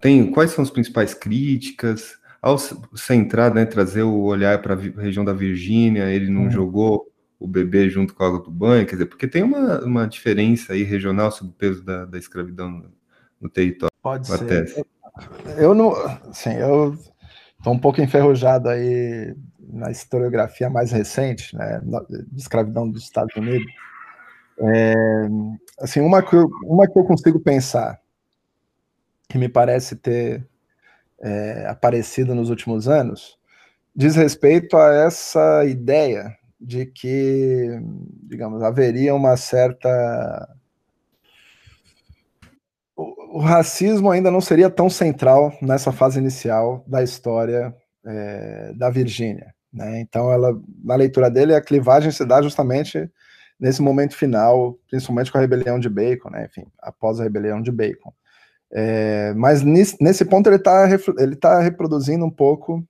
tenho, 0.00 0.30
quais 0.30 0.52
são 0.52 0.62
as 0.62 0.70
principais 0.70 1.12
críticas? 1.12 2.18
ao 2.46 2.58
centrar, 2.94 3.52
né, 3.52 3.64
trazer 3.64 4.02
o 4.02 4.22
olhar 4.22 4.62
para 4.62 4.74
a 4.74 4.76
região 4.76 5.24
da 5.24 5.32
Virgínia, 5.32 6.10
ele 6.10 6.30
não 6.30 6.44
uhum. 6.44 6.50
jogou 6.50 7.12
o 7.40 7.46
bebê 7.48 7.90
junto 7.90 8.14
com 8.14 8.22
a 8.22 8.28
água 8.28 8.40
do 8.40 8.52
banho, 8.52 8.86
quer 8.86 8.92
dizer, 8.94 9.06
porque 9.06 9.26
tem 9.26 9.42
uma, 9.42 9.84
uma 9.84 10.06
diferença 10.06 10.72
aí 10.72 10.84
regional 10.84 11.32
sobre 11.32 11.52
o 11.52 11.56
peso 11.56 11.82
da, 11.82 12.04
da 12.04 12.16
escravidão 12.16 12.70
no, 12.70 12.92
no 13.40 13.48
território. 13.48 13.92
Pode 14.00 14.28
ser. 14.28 14.86
Eu 15.56 15.74
não, 15.74 15.92
sim, 16.32 16.54
eu 16.54 16.94
estou 17.58 17.72
um 17.72 17.78
pouco 17.78 18.00
enferrujado 18.00 18.68
aí 18.68 19.34
na 19.58 19.90
historiografia 19.90 20.70
mais 20.70 20.92
recente, 20.92 21.56
né, 21.56 21.80
de 22.30 22.40
escravidão 22.40 22.88
dos 22.88 23.02
Estados 23.02 23.34
Unidos. 23.36 23.66
É, 24.58 24.94
assim, 25.80 26.00
uma 26.00 26.22
que, 26.22 26.34
eu, 26.34 26.48
uma 26.64 26.86
que 26.86 26.98
eu 26.98 27.04
consigo 27.04 27.40
pensar, 27.40 28.00
que 29.28 29.38
me 29.38 29.48
parece 29.48 29.96
ter 29.96 30.46
é, 31.20 31.66
aparecido 31.68 32.34
nos 32.34 32.50
últimos 32.50 32.88
anos 32.88 33.36
diz 33.96 34.14
respeito 34.14 34.76
a 34.76 34.92
essa 34.92 35.64
ideia 35.64 36.36
de 36.60 36.84
que, 36.84 37.80
digamos, 38.24 38.62
haveria 38.62 39.14
uma 39.14 39.36
certa. 39.36 40.48
O, 43.30 43.40
racismo 43.40 44.10
ainda 44.10 44.30
não 44.30 44.40
seria 44.40 44.70
tão 44.70 44.88
central 44.88 45.52
nessa 45.60 45.92
fase 45.92 46.18
inicial 46.18 46.84
da 46.86 47.02
história 47.02 47.74
é, 48.04 48.72
da 48.74 48.90
Virgínia. 48.90 49.54
Né? 49.72 50.00
Então, 50.00 50.32
ela, 50.32 50.58
na 50.82 50.94
leitura 50.94 51.30
dele, 51.30 51.54
a 51.54 51.60
clivagem 51.60 52.10
se 52.10 52.24
dá 52.24 52.40
justamente 52.40 53.10
nesse 53.58 53.82
momento 53.82 54.14
final, 54.14 54.78
principalmente 54.88 55.32
com 55.32 55.38
a 55.38 55.40
rebelião 55.40 55.78
de 55.78 55.88
Bacon, 55.88 56.30
né? 56.30 56.46
enfim, 56.46 56.66
após 56.80 57.20
a 57.20 57.24
rebelião 57.24 57.60
de 57.60 57.70
Bacon. 57.70 58.12
É, 58.72 59.32
mas 59.34 59.62
nesse, 59.62 59.96
nesse, 60.00 60.24
ponto 60.24 60.48
ele 60.48 60.56
está 60.56 60.88
ele 61.18 61.36
tá 61.36 61.60
reproduzindo 61.60 62.24
um 62.24 62.30
pouco 62.30 62.84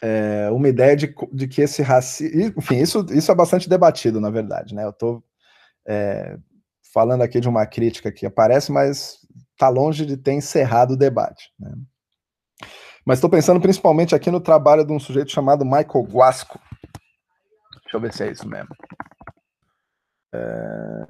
é, 0.00 0.48
uma 0.50 0.68
ideia 0.68 0.96
de, 0.96 1.14
de 1.32 1.48
que 1.48 1.60
esse 1.62 1.82
racismo. 1.82 2.54
Enfim, 2.56 2.78
isso, 2.78 3.04
isso 3.10 3.30
é 3.30 3.34
bastante 3.34 3.68
debatido, 3.68 4.20
na 4.20 4.30
verdade. 4.30 4.74
Né? 4.74 4.84
Eu 4.84 4.90
estou 4.90 5.22
é, 5.86 6.38
falando 6.92 7.22
aqui 7.22 7.40
de 7.40 7.48
uma 7.48 7.66
crítica 7.66 8.12
que 8.12 8.26
aparece, 8.26 8.72
mas 8.72 9.18
está 9.52 9.68
longe 9.68 10.06
de 10.06 10.16
ter 10.16 10.32
encerrado 10.32 10.92
o 10.92 10.96
debate. 10.96 11.52
Né? 11.58 11.72
Mas 13.04 13.18
estou 13.18 13.30
pensando 13.30 13.60
principalmente 13.60 14.14
aqui 14.14 14.30
no 14.30 14.40
trabalho 14.40 14.84
de 14.84 14.92
um 14.92 15.00
sujeito 15.00 15.30
chamado 15.30 15.64
Michael 15.64 16.06
Guasco. 16.10 16.60
Deixa 17.82 17.96
eu 17.96 18.00
ver 18.00 18.12
se 18.12 18.24
é 18.24 18.30
isso 18.30 18.48
mesmo. 18.48 18.74
É, 20.32 21.04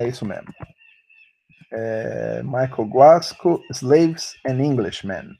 é 0.00 0.08
isso 0.08 0.26
mesmo 0.26 0.52
é, 1.72 2.42
Michael 2.42 2.88
Guasco, 2.88 3.60
Slaves 3.70 4.34
and 4.46 4.60
Englishmen, 4.62 5.30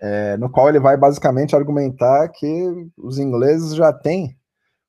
é, 0.00 0.36
no 0.36 0.50
qual 0.50 0.68
ele 0.68 0.80
vai 0.80 0.96
basicamente 0.96 1.56
argumentar 1.56 2.28
que 2.28 2.90
os 2.96 3.18
ingleses 3.18 3.74
já 3.74 3.92
têm 3.92 4.36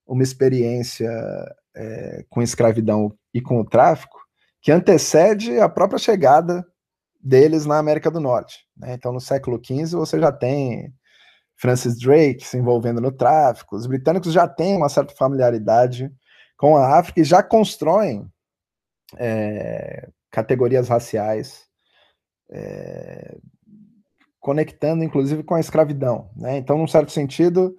uma 0.06 0.24
experiência 0.24 1.10
é, 1.76 2.26
com 2.30 2.42
escravidão 2.42 3.14
e 3.34 3.42
com 3.42 3.60
o 3.60 3.66
tráfico 3.66 4.18
que 4.62 4.72
antecede 4.72 5.60
a 5.60 5.70
própria 5.70 6.00
chegada 6.00 6.66
deles 7.22 7.66
na 7.66 7.78
América 7.78 8.10
do 8.10 8.20
Norte. 8.20 8.66
Né? 8.78 8.94
Então, 8.94 9.12
no 9.12 9.20
século 9.20 9.60
XV, 9.64 9.96
você 9.96 10.20
já 10.20 10.32
tem 10.32 10.94
Francis 11.56 12.00
Drake 12.00 12.44
se 12.44 12.58
envolvendo 12.58 13.02
no 13.02 13.12
tráfico, 13.12 13.76
os 13.76 13.88
britânicos 13.88 14.34
já 14.34 14.48
têm 14.48 14.76
uma 14.76 14.90
certa 14.90 15.14
familiaridade 15.16 16.12
com 16.58 16.78
a 16.78 16.98
África 16.98 17.22
e 17.22 17.24
já 17.24 17.42
constroem 17.44 18.28
é, 19.18 20.10
categorias 20.32 20.90
raciais, 20.90 21.66
é, 22.52 23.38
conectando 24.40 25.04
inclusive 25.04 25.44
com 25.44 25.56
a 25.56 25.60
escravidão. 25.60 26.30
Né? 26.36 26.58
Então, 26.58 26.78
num 26.78 26.88
certo 26.88 27.12
sentido, 27.12 27.76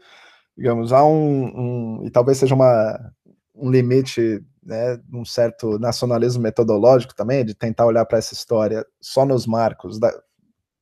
digamos, 0.56 0.92
há 0.92 1.04
um, 1.04 2.00
um 2.00 2.06
e 2.06 2.10
talvez 2.10 2.38
seja 2.38 2.54
uma, 2.54 3.12
um 3.56 3.70
limite 3.70 4.44
né, 4.66 5.00
um 5.12 5.24
certo 5.24 5.78
nacionalismo 5.78 6.42
metodológico 6.42 7.14
também, 7.14 7.44
de 7.44 7.54
tentar 7.54 7.86
olhar 7.86 8.04
para 8.04 8.18
essa 8.18 8.34
história 8.34 8.84
só 9.00 9.24
nos 9.24 9.46
marcos 9.46 9.98
da, 9.98 10.12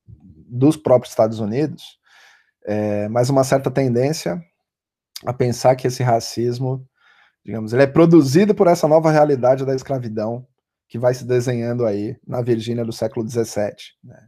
dos 0.06 0.76
próprios 0.76 1.12
Estados 1.12 1.38
Unidos, 1.38 1.98
é, 2.64 3.08
mas 3.08 3.28
uma 3.28 3.44
certa 3.44 3.70
tendência 3.70 4.42
a 5.26 5.32
pensar 5.32 5.76
que 5.76 5.86
esse 5.86 6.02
racismo, 6.02 6.86
digamos, 7.44 7.72
ele 7.72 7.82
é 7.82 7.86
produzido 7.86 8.54
por 8.54 8.66
essa 8.66 8.88
nova 8.88 9.10
realidade 9.10 9.66
da 9.66 9.74
escravidão 9.74 10.46
que 10.88 10.98
vai 10.98 11.12
se 11.12 11.24
desenhando 11.24 11.84
aí 11.84 12.16
na 12.26 12.40
Virgínia 12.40 12.84
do 12.84 12.92
século 12.92 13.28
XVII. 13.28 13.74
Né? 14.02 14.18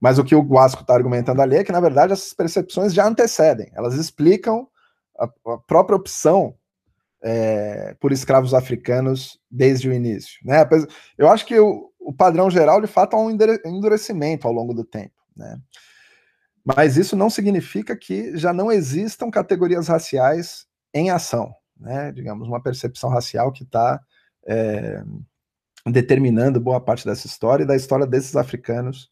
Mas 0.00 0.18
o 0.18 0.24
que 0.24 0.34
o 0.34 0.42
Guasco 0.42 0.82
está 0.82 0.94
argumentando 0.94 1.40
ali 1.40 1.56
é 1.56 1.64
que, 1.64 1.72
na 1.72 1.80
verdade, 1.80 2.12
essas 2.12 2.32
percepções 2.32 2.92
já 2.92 3.06
antecedem, 3.06 3.70
elas 3.74 3.94
explicam 3.94 4.66
a, 5.18 5.24
a 5.24 5.58
própria 5.58 5.96
opção 5.96 6.57
é, 7.22 7.96
por 8.00 8.12
escravos 8.12 8.54
africanos 8.54 9.38
desde 9.50 9.88
o 9.88 9.92
início. 9.92 10.38
Né? 10.44 10.66
Eu 11.16 11.28
acho 11.28 11.44
que 11.46 11.58
o, 11.58 11.92
o 11.98 12.12
padrão 12.12 12.50
geral, 12.50 12.80
de 12.80 12.86
fato, 12.86 13.14
há 13.14 13.20
um 13.20 13.30
endurecimento 13.30 14.46
ao 14.46 14.52
longo 14.52 14.72
do 14.72 14.84
tempo. 14.84 15.14
Né? 15.36 15.58
Mas 16.64 16.96
isso 16.96 17.16
não 17.16 17.30
significa 17.30 17.96
que 17.96 18.36
já 18.36 18.52
não 18.52 18.70
existam 18.70 19.30
categorias 19.30 19.88
raciais 19.88 20.66
em 20.94 21.10
ação, 21.10 21.52
né? 21.78 22.12
digamos, 22.12 22.46
uma 22.46 22.62
percepção 22.62 23.10
racial 23.10 23.52
que 23.52 23.64
está 23.64 24.00
é, 24.46 25.02
determinando 25.86 26.60
boa 26.60 26.80
parte 26.80 27.04
dessa 27.04 27.26
história 27.26 27.64
e 27.64 27.66
da 27.66 27.76
história 27.76 28.06
desses 28.06 28.36
africanos 28.36 29.10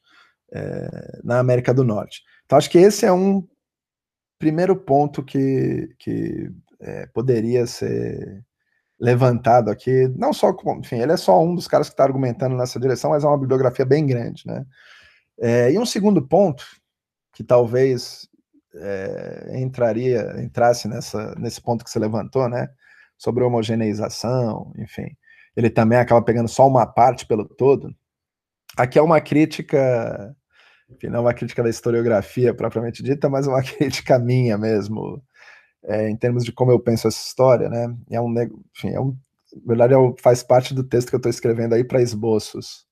é, 0.53 1.21
na 1.25 1.39
América 1.39 1.73
do 1.75 1.85
Norte. 1.85 2.23
Então, 2.45 2.57
acho 2.59 2.71
que 2.71 2.79
esse 2.79 3.05
é 3.05 3.13
um 3.13 3.47
primeiro 4.39 4.77
ponto 4.77 5.23
que, 5.23 5.95
que 5.99 6.51
é, 6.81 7.07
poderia 7.07 7.67
ser 7.67 8.45
levantado 8.99 9.71
aqui, 9.71 10.09
não 10.17 10.33
só, 10.33 10.55
enfim, 10.79 10.97
ele 10.97 11.13
é 11.13 11.17
só 11.17 11.43
um 11.43 11.55
dos 11.55 11.69
caras 11.69 11.89
que 11.89 11.93
está 11.93 12.05
argumentando 12.05 12.57
nessa 12.57 12.81
direção, 12.81 13.11
mas 13.11 13.25
é 13.25 13.27
uma 13.27 13.39
bibliografia 13.39 13.85
bem 13.85 14.07
grande, 14.07 14.47
né? 14.47 14.65
É, 15.39 15.71
e 15.71 15.79
um 15.79 15.85
segundo 15.85 16.27
ponto, 16.27 16.65
que 17.33 17.45
talvez 17.45 18.27
é, 18.75 19.61
entraria, 19.61 20.35
entrasse 20.43 20.89
nessa, 20.89 21.35
nesse 21.37 21.61
ponto 21.61 21.85
que 21.85 21.91
você 21.91 21.99
levantou, 21.99 22.49
né? 22.49 22.69
Sobre 23.19 23.45
homogeneização, 23.45 24.73
enfim, 24.79 25.09
ele 25.57 25.71
também 25.71 25.99
acaba 25.99 26.23
pegando 26.23 26.49
só 26.49 26.67
uma 26.67 26.87
parte 26.87 27.27
pelo 27.27 27.47
todo. 27.47 27.95
Aqui 28.77 28.99
é 28.99 29.03
uma 29.03 29.21
crítica, 29.21 30.35
enfim, 30.89 31.09
não 31.09 31.19
é 31.19 31.21
uma 31.21 31.35
crítica 31.35 31.63
da 31.63 31.71
historiografia 31.71 32.55
propriamente 32.55 33.03
dita, 33.03 33.29
mas 33.29 33.47
uma 33.47 33.61
crítica 33.65 34.19
minha 34.19 34.57
mesmo, 34.59 35.23
é, 35.85 36.09
em 36.09 36.17
termos 36.17 36.45
de 36.45 36.53
como 36.53 36.71
eu 36.73 36.81
penso 36.81 37.09
essa 37.09 37.19
história, 37.19 37.69
né? 37.69 37.95
É 38.11 38.21
um, 38.21 38.33
enfim, 38.75 38.91
é 38.95 39.01
um, 39.01 39.17
na 39.55 39.63
verdade, 39.67 39.95
é, 39.95 40.23
faz 40.23 40.43
parte 40.43 40.75
do 40.75 40.85
texto 40.85 41.09
que 41.09 41.15
eu 41.15 41.19
estou 41.19 41.31
escrevendo 41.31 41.75
aí 41.75 41.85
para 41.85 42.03
esboços, 42.03 42.87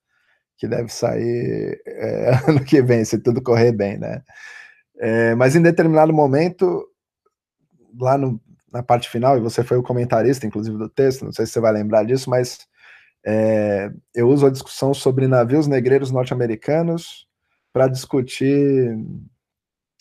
que 0.57 0.69
deve 0.69 0.89
sair 0.89 1.83
é, 1.87 2.31
ano 2.49 2.65
que 2.65 2.81
vem, 2.83 3.05
se 3.05 3.19
tudo 3.19 3.43
correr 3.43 3.73
bem, 3.73 3.99
né? 3.99 4.23
É, 4.99 5.35
mas 5.35 5.57
em 5.57 5.63
determinado 5.63 6.13
momento, 6.13 6.87
lá 7.99 8.17
no, 8.17 8.41
na 8.73 8.83
parte 8.83 9.09
final, 9.09 9.37
e 9.37 9.41
você 9.41 9.65
foi 9.65 9.77
o 9.77 9.83
comentarista, 9.83 10.47
inclusive, 10.47 10.77
do 10.77 10.89
texto, 10.89 11.25
não 11.25 11.33
sei 11.33 11.47
se 11.47 11.53
você 11.53 11.61
vai 11.61 11.73
lembrar 11.73 12.05
disso, 12.05 12.31
mas 12.31 12.67
é, 13.27 13.91
eu 14.15 14.29
uso 14.29 14.47
a 14.47 14.51
discussão 14.51 14.95
sobre 14.95 15.27
navios 15.27 15.67
negreiros 15.67 16.11
norte-americanos 16.11 17.27
para 17.73 17.89
discutir 17.89 18.97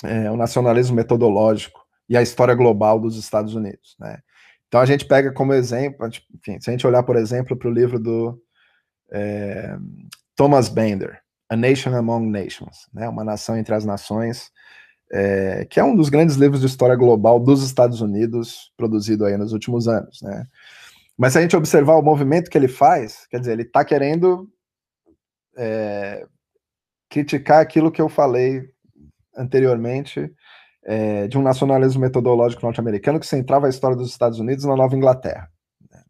é, 0.04 0.30
o 0.30 0.38
nacionalismo 0.38 0.96
metodológico 0.96 1.83
e 2.08 2.18
a 2.18 2.22
história 2.22 2.56
global 2.56 3.00
dos 3.00 3.18
Estados 3.18 3.56
Unidos. 3.56 3.96
Né? 4.00 4.20
Então 4.68 4.82
a 4.82 4.86
gente 4.86 5.06
pega 5.06 5.32
como 5.32 5.54
exemplo, 5.54 6.08
enfim, 6.08 6.60
se 6.60 6.70
a 6.70 6.72
gente 6.72 6.86
olhar, 6.86 7.04
por 7.04 7.16
exemplo, 7.16 7.56
para 7.56 7.70
o 7.70 7.74
livro 7.74 8.00
do 8.00 8.42
é, 9.12 9.78
Thomas 10.36 10.70
Bender, 10.70 11.22
A 11.50 11.56
Nation 11.56 11.96
Among 11.96 12.28
Nations, 12.30 12.88
né? 12.94 13.08
uma 13.08 13.24
nação 13.24 13.58
entre 13.58 13.76
as 13.76 13.86
nações, 13.86 14.52
é, 15.12 15.66
que 15.70 15.80
é 15.80 15.84
um 15.84 15.96
dos 15.96 16.10
grandes 16.10 16.36
livros 16.36 16.62
de 16.62 16.68
história 16.68 16.96
global 16.96 17.40
dos 17.40 17.64
Estados 17.64 18.02
Unidos, 18.02 18.72
produzido 18.76 19.26
aí 19.26 19.38
nos 19.38 19.54
últimos 19.54 19.88
anos. 19.88 20.22
Né? 20.22 20.48
Mas 21.18 21.34
se 21.34 21.40
a 21.40 21.42
gente 21.42 21.56
observar 21.56 21.96
o 21.96 22.02
movimento 22.02 22.50
que 22.50 22.58
ele 22.58 22.68
faz, 22.68 23.28
quer 23.28 23.40
dizer, 23.40 23.54
ele 23.54 23.62
está 23.62 23.86
querendo 23.86 24.50
é, 25.56 26.26
criticar 27.10 27.62
aquilo 27.62 27.92
que 27.92 28.02
eu 28.02 28.10
falei 28.10 28.68
anteriormente 29.38 30.32
é, 30.86 31.28
de 31.28 31.38
um 31.38 31.42
nacionalismo 31.42 32.02
metodológico 32.02 32.64
norte-americano 32.64 33.20
que 33.20 33.28
centrava 33.28 33.68
a 33.68 33.70
história 33.70 33.96
dos 33.96 34.10
Estados 34.10 34.40
Unidos 34.40 34.66
na 34.66 34.76
Nova 34.76 34.96
Inglaterra. 34.96 35.50
Né? 35.90 36.02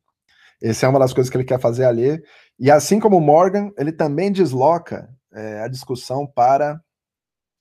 Essa 0.62 0.86
é 0.86 0.90
uma 0.90 1.00
das 1.00 1.14
coisas 1.14 1.30
que 1.30 1.38
ele 1.38 1.44
quer 1.44 1.60
fazer 1.60 1.86
ali. 1.86 2.22
E 2.60 2.72
assim 2.72 3.00
como 3.00 3.20
Morgan, 3.20 3.72
ele 3.78 3.92
também 3.92 4.32
desloca 4.32 5.10
é, 5.32 5.62
a 5.62 5.68
discussão 5.68 6.26
para 6.26 6.80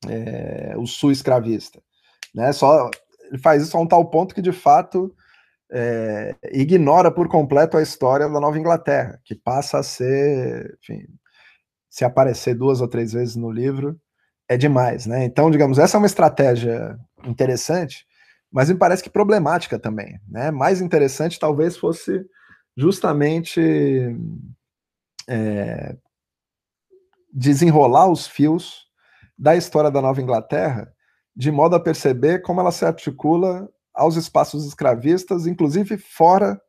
é, 0.09 0.75
o 0.77 0.87
sul 0.87 1.13
escravista. 1.13 1.83
Né? 2.35 2.53
Só, 2.53 2.91
ele 3.31 3.39
faz 3.39 3.63
isso 3.63 3.77
a 3.77 3.81
um 3.81 3.87
tal 3.87 4.09
ponto 4.11 4.35
que, 4.35 4.43
de 4.43 4.53
fato, 4.53 5.15
é, 5.71 6.35
ignora 6.53 7.11
por 7.11 7.29
completo 7.29 7.77
a 7.77 7.83
história 7.83 8.29
da 8.29 8.41
Nova 8.41 8.59
Inglaterra, 8.59 9.21
que 9.25 9.35
passa 9.35 9.79
a 9.79 9.83
ser, 9.83 10.79
enfim, 10.83 11.07
se 11.89 12.05
aparecer 12.05 12.55
duas 12.55 12.81
ou 12.81 12.89
três 12.89 13.13
vezes 13.13 13.37
no 13.37 13.51
livro, 13.51 13.99
é 14.53 14.57
demais, 14.57 15.07
né? 15.07 15.25
Então, 15.25 15.51
digamos, 15.51 15.79
essa 15.79 15.97
é 15.97 15.99
uma 15.99 16.07
estratégia 16.07 16.99
interessante, 17.25 18.07
mas 18.51 18.69
me 18.69 18.77
parece 18.77 19.03
que 19.03 19.11
problemática 19.11 19.79
também, 19.79 20.21
né? 20.29 20.51
Mais 20.51 20.81
interessante 20.81 21.39
talvez 21.39 21.77
fosse 21.77 22.25
justamente 22.77 23.61
é, 25.29 25.97
desenrolar 27.33 28.09
os 28.09 28.27
fios 28.27 28.87
da 29.39 29.57
história 29.57 29.91
da 29.91 30.03
Nova 30.03 30.21
Inglaterra, 30.21 30.93
de 31.35 31.51
modo 31.51 31.75
a 31.75 31.81
perceber 31.81 32.43
como 32.43 32.61
ela 32.61 32.71
se 32.71 32.85
articula 32.85 33.69
aos 33.95 34.17
espaços 34.17 34.67
escravistas, 34.67 35.47
inclusive 35.47 35.97
fora 35.97 36.61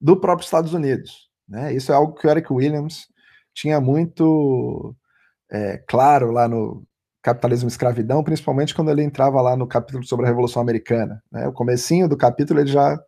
do 0.00 0.18
próprio 0.18 0.44
Estados 0.44 0.72
Unidos. 0.72 1.28
Né? 1.46 1.74
Isso 1.74 1.92
é 1.92 1.94
algo 1.94 2.14
que 2.14 2.26
o 2.26 2.30
Eric 2.30 2.52
Williams 2.52 3.06
tinha 3.54 3.80
muito 3.80 4.94
é, 5.50 5.78
claro 5.88 6.30
lá 6.30 6.48
no 6.48 6.86
Capitalismo 7.22 7.68
e 7.68 7.72
Escravidão, 7.72 8.22
principalmente 8.22 8.74
quando 8.74 8.90
ele 8.90 9.02
entrava 9.02 9.40
lá 9.40 9.56
no 9.56 9.66
capítulo 9.66 10.04
sobre 10.04 10.26
a 10.26 10.28
Revolução 10.28 10.62
Americana. 10.62 11.22
Né? 11.30 11.48
O 11.48 11.52
comecinho 11.52 12.08
do 12.08 12.16
capítulo 12.16 12.60
ele 12.60 12.70
já 12.70 12.98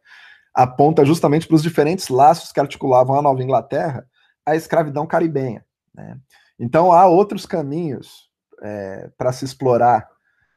aponta 0.55 1.05
justamente 1.05 1.47
para 1.47 1.55
os 1.55 1.63
diferentes 1.63 2.09
laços 2.09 2.53
que 2.53 2.61
articulavam 2.61 3.17
a 3.17 3.23
Nova 3.23 3.43
Inglaterra 3.43 4.05
a 4.45 4.57
escravidão 4.57 5.07
caribenha. 5.07 5.65
Né? 5.95 6.19
Então 6.59 6.93
há 6.93 7.07
outros 7.07 7.47
caminhos 7.47 8.29
é, 8.63 9.11
para 9.17 9.33
se 9.33 9.45
explorar 9.45 10.09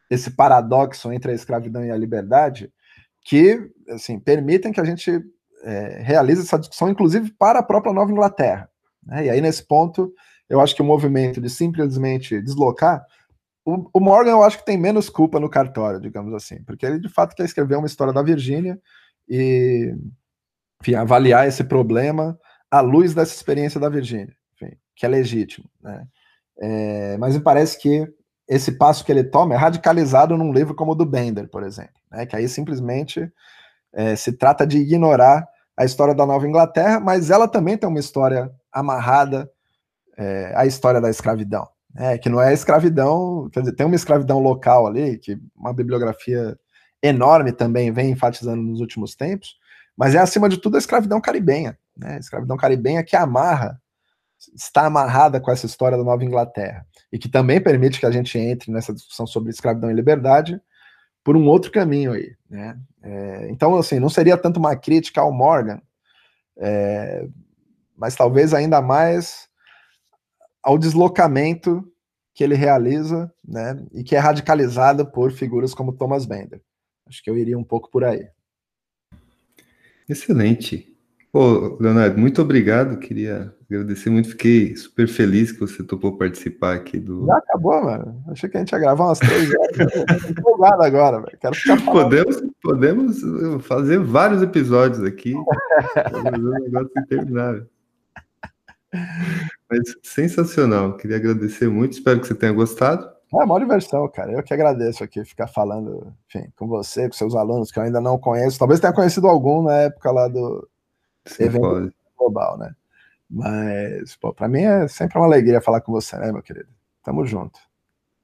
esse 0.09 0.31
paradoxo 0.31 1.11
entre 1.11 1.31
a 1.31 1.35
escravidão 1.35 1.85
e 1.85 1.91
a 1.91 1.97
liberdade 1.97 2.71
que 3.21 3.69
assim 3.89 4.19
permitem 4.19 4.71
que 4.71 4.81
a 4.81 4.85
gente 4.85 5.23
é, 5.63 6.01
realize 6.03 6.41
essa 6.41 6.59
discussão, 6.59 6.89
inclusive 6.89 7.31
para 7.37 7.59
a 7.59 7.63
própria 7.63 7.93
Nova 7.93 8.11
Inglaterra. 8.11 8.69
Né? 9.05 9.25
E 9.25 9.29
aí 9.29 9.41
nesse 9.41 9.65
ponto 9.65 10.11
eu 10.49 10.59
acho 10.59 10.75
que 10.75 10.81
o 10.81 10.85
movimento 10.85 11.39
de 11.39 11.49
simplesmente 11.49 12.41
deslocar 12.41 13.03
o, 13.65 13.99
Morgan 13.99 14.31
eu 14.31 14.43
acho 14.43 14.57
que 14.57 14.65
tem 14.65 14.77
menos 14.77 15.09
culpa 15.09 15.39
no 15.39 15.49
cartório, 15.49 15.99
digamos 15.99 16.33
assim, 16.33 16.61
porque 16.63 16.85
ele 16.85 16.99
de 16.99 17.09
fato 17.09 17.35
quer 17.35 17.45
escrever 17.45 17.77
uma 17.77 17.87
história 17.87 18.13
da 18.13 18.21
Virgínia 18.21 18.79
e 19.27 19.95
enfim, 20.81 20.95
avaliar 20.95 21.47
esse 21.47 21.63
problema 21.63 22.37
à 22.69 22.81
luz 22.81 23.13
dessa 23.13 23.33
experiência 23.33 23.79
da 23.79 23.87
Virgínia, 23.87 24.35
que 24.95 25.05
é 25.05 25.09
legítimo, 25.09 25.69
né? 25.81 26.05
É, 26.59 27.17
mas 27.17 27.35
me 27.35 27.41
parece 27.41 27.79
que 27.79 28.07
esse 28.47 28.73
passo 28.73 29.03
que 29.03 29.11
ele 29.11 29.23
toma 29.23 29.55
é 29.55 29.57
radicalizado 29.57 30.37
num 30.37 30.51
livro 30.51 30.75
como 30.75 30.91
o 30.91 30.95
do 30.95 31.05
Bender, 31.05 31.49
por 31.49 31.63
exemplo, 31.63 31.93
né? 32.11 32.25
Que 32.25 32.35
aí 32.35 32.47
simplesmente 32.49 33.31
é, 33.93 34.15
se 34.15 34.33
trata 34.33 34.67
de 34.67 34.77
ignorar 34.77 35.47
a 35.77 35.85
história 35.85 36.13
da 36.13 36.25
Nova 36.25 36.47
Inglaterra, 36.47 36.99
mas 36.99 37.29
ela 37.29 37.47
também 37.47 37.77
tem 37.77 37.87
uma 37.87 37.99
história 37.99 38.51
amarrada 38.71 39.49
é, 40.17 40.53
à 40.55 40.65
história 40.65 40.99
da 40.99 41.09
escravidão. 41.09 41.67
É, 41.95 42.17
que 42.17 42.27
não 42.27 42.41
é 42.41 42.51
escravidão, 42.53 43.49
quer 43.51 43.59
dizer, 43.59 43.73
tem 43.73 43.85
uma 43.85 43.95
escravidão 43.95 44.39
local 44.39 44.87
ali, 44.87 45.19
que 45.19 45.37
uma 45.55 45.71
bibliografia 45.71 46.57
enorme 47.03 47.51
também 47.51 47.91
vem 47.91 48.09
enfatizando 48.09 48.63
nos 48.63 48.79
últimos 48.79 49.15
tempos, 49.15 49.57
mas 49.95 50.15
é 50.15 50.17
acima 50.17 50.49
de 50.49 50.57
tudo 50.57 50.75
a 50.75 50.79
escravidão 50.79 51.21
caribenha, 51.21 51.77
né? 51.95 52.15
A 52.15 52.19
escravidão 52.19 52.57
caribenha 52.57 53.03
que 53.03 53.15
amarra, 53.15 53.79
está 54.55 54.87
amarrada 54.87 55.39
com 55.39 55.51
essa 55.51 55.65
história 55.65 55.97
da 55.97 56.03
Nova 56.03 56.23
Inglaterra, 56.23 56.85
e 57.11 57.19
que 57.19 57.29
também 57.29 57.61
permite 57.61 57.99
que 57.99 58.05
a 58.05 58.11
gente 58.11 58.39
entre 58.39 58.71
nessa 58.71 58.93
discussão 58.93 59.27
sobre 59.27 59.51
escravidão 59.51 59.91
e 59.91 59.93
liberdade 59.93 60.59
por 61.23 61.37
um 61.37 61.45
outro 61.45 61.71
caminho 61.71 62.13
aí, 62.13 62.35
né? 62.49 62.77
É, 63.03 63.49
então, 63.51 63.75
assim, 63.75 63.99
não 63.99 64.09
seria 64.09 64.37
tanto 64.37 64.57
uma 64.57 64.75
crítica 64.75 65.21
ao 65.21 65.31
Morgan, 65.31 65.79
é, 66.57 67.27
mas 67.95 68.15
talvez 68.15 68.53
ainda 68.53 68.81
mais 68.81 69.47
ao 70.63 70.77
deslocamento 70.77 71.83
que 72.33 72.43
ele 72.43 72.55
realiza, 72.55 73.31
né, 73.47 73.85
e 73.93 74.03
que 74.03 74.15
é 74.15 74.19
radicalizado 74.19 75.05
por 75.11 75.31
figuras 75.31 75.73
como 75.73 75.93
Thomas 75.93 76.25
Bender. 76.25 76.61
Acho 77.07 77.21
que 77.21 77.29
eu 77.29 77.37
iria 77.37 77.57
um 77.57 77.63
pouco 77.63 77.91
por 77.91 78.03
aí. 78.03 78.27
Excelente. 80.09 80.89
Pô, 81.31 81.77
Leonardo, 81.79 82.19
muito 82.19 82.41
obrigado. 82.41 82.99
Queria 82.99 83.53
agradecer 83.67 84.09
muito. 84.11 84.29
Fiquei 84.29 84.75
super 84.75 85.07
feliz 85.07 85.51
que 85.51 85.59
você 85.59 85.83
topou 85.83 86.15
participar 86.15 86.75
aqui 86.75 86.99
do. 86.99 87.25
Já 87.25 87.37
acabou, 87.37 87.83
mano. 87.83 88.23
Achei 88.27 88.47
que 88.47 88.57
a 88.57 88.59
gente 88.59 88.71
ia 88.71 88.79
gravar 88.79 89.05
umas 89.05 89.17
três 89.17 89.49
horas. 89.51 90.29
Empolgado 90.29 90.83
agora, 90.83 91.21
velho. 91.21 91.37
Quero 91.39 91.55
ficar 91.55 91.77
falando. 91.79 92.09
Podemos, 92.09 92.43
podemos 92.61 93.65
fazer 93.65 93.99
vários 93.99 94.43
episódios 94.43 95.03
aqui. 95.03 95.33
fazer 96.11 96.39
um 96.39 96.49
negócio 96.51 96.91
interminável. 96.97 97.67
Mas 99.73 99.95
sensacional. 100.03 100.95
Queria 100.97 101.17
agradecer 101.17 101.67
muito. 101.67 101.93
Espero 101.93 102.19
que 102.19 102.27
você 102.27 102.35
tenha 102.35 102.51
gostado. 102.51 103.09
É 103.33 103.43
uma 103.43 103.59
diversão, 103.59 104.07
cara. 104.07 104.31
Eu 104.31 104.43
que 104.43 104.53
agradeço 104.53 105.03
aqui 105.03 105.25
ficar 105.25 105.47
falando, 105.47 106.13
enfim, 106.27 106.47
com 106.55 106.67
você, 106.67 107.07
com 107.07 107.13
seus 107.13 107.35
alunos 107.35 107.71
que 107.71 107.79
eu 107.79 107.83
ainda 107.83 107.99
não 107.99 108.19
conheço. 108.19 108.59
Talvez 108.59 108.79
tenha 108.79 108.93
conhecido 108.93 109.27
algum 109.27 109.63
na 109.63 109.73
época 109.73 110.11
lá 110.11 110.27
do 110.27 110.69
Sim, 111.25 111.45
evento 111.45 111.61
pode. 111.61 111.93
global, 112.15 112.57
né? 112.59 112.75
Mas, 113.27 114.15
pô, 114.17 114.31
para 114.31 114.47
mim 114.47 114.61
é 114.61 114.87
sempre 114.87 115.17
uma 115.17 115.25
alegria 115.25 115.59
falar 115.59 115.81
com 115.81 115.91
você, 115.91 116.15
né, 116.17 116.31
meu 116.31 116.43
querido? 116.43 116.69
Tamo 117.03 117.25
junto. 117.25 117.57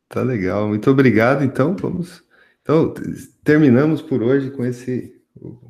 Tá 0.08 0.22
legal. 0.22 0.68
Muito 0.68 0.92
obrigado. 0.92 1.44
Então, 1.44 1.76
vamos. 1.76 2.24
Então, 2.62 2.94
terminamos 3.44 4.04
por 4.04 4.22
hoje 4.22 4.52
com 4.52 4.64
esse 4.64 5.20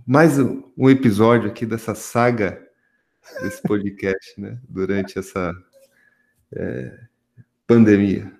mais 0.05 0.37
um 0.37 0.89
episódio 0.89 1.49
aqui 1.49 1.65
dessa 1.65 1.95
saga 1.95 2.59
desse 3.41 3.61
podcast, 3.61 4.39
né? 4.39 4.59
Durante 4.67 5.17
essa 5.17 5.53
é, 6.55 6.99
pandemia 7.67 8.31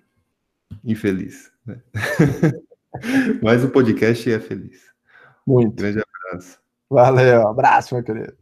infeliz. 0.84 1.52
Né? 1.66 1.82
Mas 3.42 3.64
o 3.64 3.70
podcast 3.70 4.32
é 4.32 4.40
feliz. 4.40 4.82
Muito. 5.46 5.72
Um 5.72 5.76
grande 5.76 6.02
abraço. 6.02 6.60
Valeu, 6.90 7.48
abraço, 7.48 7.96
meu 7.96 8.04
querido. 8.04 8.36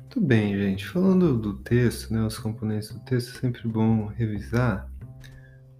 Muito 0.00 0.20
bem, 0.20 0.56
gente. 0.56 0.86
Falando 0.86 1.36
do 1.36 1.54
texto, 1.54 2.12
né, 2.12 2.24
os 2.24 2.38
componentes 2.38 2.92
do 2.92 3.00
texto, 3.00 3.36
é 3.36 3.40
sempre 3.40 3.66
bom 3.68 4.06
revisar. 4.06 4.88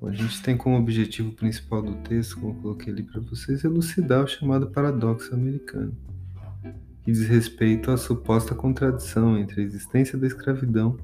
A 0.06 0.12
gente 0.12 0.42
tem 0.42 0.56
como 0.56 0.76
objetivo 0.76 1.32
principal 1.32 1.82
do 1.82 1.94
texto, 1.96 2.38
como 2.38 2.52
eu 2.52 2.62
coloquei 2.62 2.92
ali 2.92 3.02
para 3.02 3.20
vocês, 3.20 3.64
elucidar 3.64 4.24
o 4.24 4.26
chamado 4.26 4.68
paradoxo 4.68 5.34
americano 5.34 5.94
que 7.04 7.12
diz 7.12 7.28
respeito 7.28 7.90
à 7.90 7.98
suposta 7.98 8.54
contradição 8.54 9.38
entre 9.38 9.60
a 9.60 9.64
existência 9.64 10.18
da 10.18 10.26
escravidão 10.26 10.96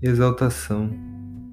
e 0.00 0.08
a 0.08 0.10
exaltação 0.10 0.90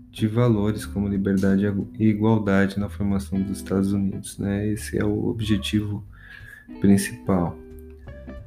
de 0.09 0.27
valores 0.27 0.85
como 0.85 1.07
liberdade 1.07 1.65
e 1.99 2.07
igualdade 2.07 2.79
na 2.79 2.89
formação 2.89 3.39
dos 3.41 3.57
Estados 3.57 3.91
Unidos. 3.91 4.39
Né? 4.39 4.69
Esse 4.69 4.97
é 4.97 5.03
o 5.03 5.27
objetivo 5.27 6.03
principal. 6.79 7.57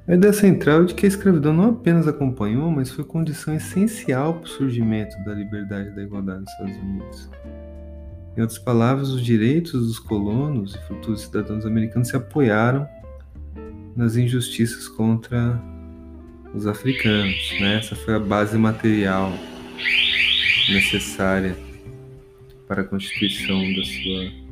A 0.08 0.14
ideia 0.14 0.32
central 0.32 0.82
é 0.82 0.84
de 0.86 0.94
que 0.94 1.04
a 1.06 1.08
escravidão 1.08 1.52
não 1.52 1.70
apenas 1.70 2.08
acompanhou, 2.08 2.70
mas 2.70 2.90
foi 2.90 3.04
condição 3.04 3.54
essencial 3.54 4.34
para 4.34 4.44
o 4.44 4.48
surgimento 4.48 5.14
da 5.24 5.34
liberdade 5.34 5.90
e 5.90 5.94
da 5.94 6.02
igualdade 6.02 6.40
nos 6.40 6.50
Estados 6.50 6.76
Unidos. 6.76 7.30
Em 8.36 8.40
outras 8.40 8.58
palavras, 8.58 9.10
os 9.10 9.22
direitos 9.22 9.86
dos 9.86 9.98
colonos 9.98 10.74
e 10.74 10.78
futuros 10.86 11.22
cidadãos 11.22 11.66
americanos 11.66 12.08
se 12.08 12.16
apoiaram 12.16 12.88
nas 13.94 14.16
injustiças 14.16 14.88
contra 14.88 15.60
os 16.54 16.66
africanos. 16.66 17.52
Né? 17.60 17.76
Essa 17.76 17.94
foi 17.94 18.14
a 18.14 18.18
base 18.18 18.56
material 18.56 19.32
necessária 20.70 21.54
para 22.66 22.82
a 22.82 22.84
constituição 22.84 23.58
da 23.74 23.84
sua 23.84 24.42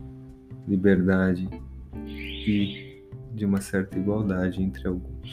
liberdade 0.69 1.49
e 1.97 3.03
de 3.35 3.47
uma 3.47 3.63
certa 3.63 3.99
igualdade 3.99 4.63
entre 4.63 4.87
alguns. 4.87 5.31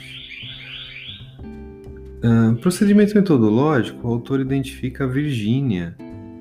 Uh, 2.24 2.56
procedimento 2.62 3.14
metodológico, 3.14 4.08
o 4.08 4.12
autor 4.12 4.40
identifica 4.40 5.04
a 5.04 5.08
Virgínia 5.08 5.96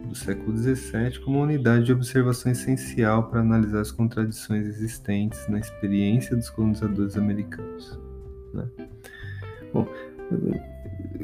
do 0.07 0.15
século 0.15 0.57
XVII 0.57 1.21
como 1.25 1.39
uma 1.39 1.45
unidade 1.45 1.85
de 1.85 1.93
observação 1.93 2.53
essencial 2.53 3.29
para 3.29 3.41
analisar 3.41 3.81
as 3.81 3.91
contradições 3.91 4.67
existentes 4.67 5.47
na 5.49 5.59
experiência 5.59 6.37
dos 6.37 6.49
colonizadores 6.51 7.17
americanos. 7.17 7.99
Né? 8.55 8.65
Bom, 9.73 9.87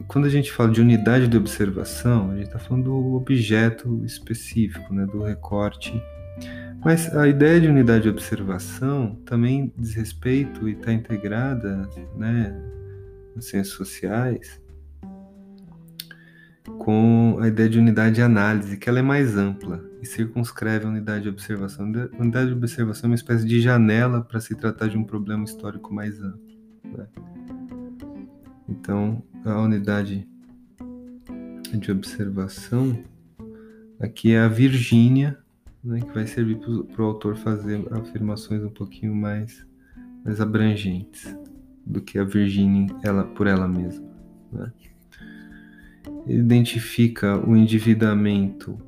quando 0.08 0.26
a 0.26 0.30
gente 0.30 0.52
fala 0.52 0.70
de 0.70 0.80
unidade 0.80 1.28
de 1.28 1.36
observação, 1.36 2.30
a 2.30 2.36
gente 2.36 2.46
está 2.46 2.58
falando 2.58 2.84
do 2.84 3.14
objeto 3.14 4.02
específico, 4.04 4.92
né, 4.92 5.06
do 5.06 5.22
recorte. 5.22 5.92
Mas 6.84 7.14
a 7.14 7.28
ideia 7.28 7.60
de 7.60 7.68
unidade 7.68 8.04
de 8.04 8.08
observação 8.08 9.16
também 9.24 9.72
diz 9.78 9.94
respeito 9.94 10.68
e 10.68 10.72
está 10.72 10.92
integrada 10.92 11.88
né, 12.16 12.54
nas 13.34 13.46
ciências 13.46 13.74
sociais 13.76 14.61
com 16.78 17.38
a 17.40 17.48
ideia 17.48 17.68
de 17.68 17.78
unidade 17.78 18.16
de 18.16 18.22
análise, 18.22 18.76
que 18.76 18.88
ela 18.88 18.98
é 18.98 19.02
mais 19.02 19.36
ampla 19.36 19.84
e 20.00 20.06
circunscreve 20.06 20.86
a 20.86 20.88
unidade 20.88 21.24
de 21.24 21.28
observação. 21.28 21.86
A 21.86 22.20
unidade 22.20 22.48
de 22.48 22.56
observação 22.56 23.08
é 23.08 23.10
uma 23.10 23.14
espécie 23.14 23.46
de 23.46 23.60
janela 23.60 24.20
para 24.20 24.40
se 24.40 24.54
tratar 24.54 24.88
de 24.88 24.96
um 24.96 25.04
problema 25.04 25.44
histórico 25.44 25.92
mais 25.92 26.20
amplo. 26.20 26.40
Né? 26.84 27.06
Então, 28.68 29.22
a 29.44 29.60
unidade 29.60 30.28
de 31.72 31.90
observação 31.90 33.02
aqui 33.98 34.32
é 34.32 34.40
a 34.40 34.48
Virgínia, 34.48 35.38
né, 35.82 36.00
que 36.00 36.12
vai 36.12 36.26
servir 36.26 36.58
para 36.58 37.02
o 37.02 37.06
autor 37.06 37.36
fazer 37.36 37.84
afirmações 37.92 38.62
um 38.62 38.70
pouquinho 38.70 39.14
mais, 39.14 39.66
mais 40.24 40.40
abrangentes 40.40 41.36
do 41.84 42.00
que 42.00 42.18
a 42.18 42.24
Virgínia 42.24 42.94
ela, 43.02 43.24
por 43.24 43.46
ela 43.46 43.66
mesma. 43.66 44.06
Né? 44.52 44.72
Identifica 46.26 47.36
o 47.36 47.56
endividamento, 47.56 48.78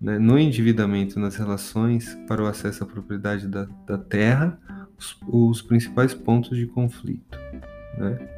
né, 0.00 0.18
no 0.18 0.38
endividamento 0.38 1.18
nas 1.18 1.36
relações 1.36 2.14
para 2.26 2.42
o 2.42 2.46
acesso 2.46 2.84
à 2.84 2.86
propriedade 2.86 3.48
da, 3.48 3.66
da 3.86 3.96
terra, 3.96 4.58
os, 4.98 5.18
os, 5.26 5.62
principais 5.62 6.12
pontos 6.12 6.56
de 6.56 6.66
conflito. 6.66 7.38
Né, 7.96 8.28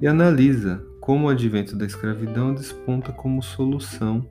e 0.00 0.06
analisa 0.06 0.84
como 1.00 1.26
o 1.26 1.28
advento 1.28 1.74
da 1.76 1.84
escravidão 1.84 2.54
desponta 2.54 3.12
como 3.12 3.42
solução, 3.42 4.28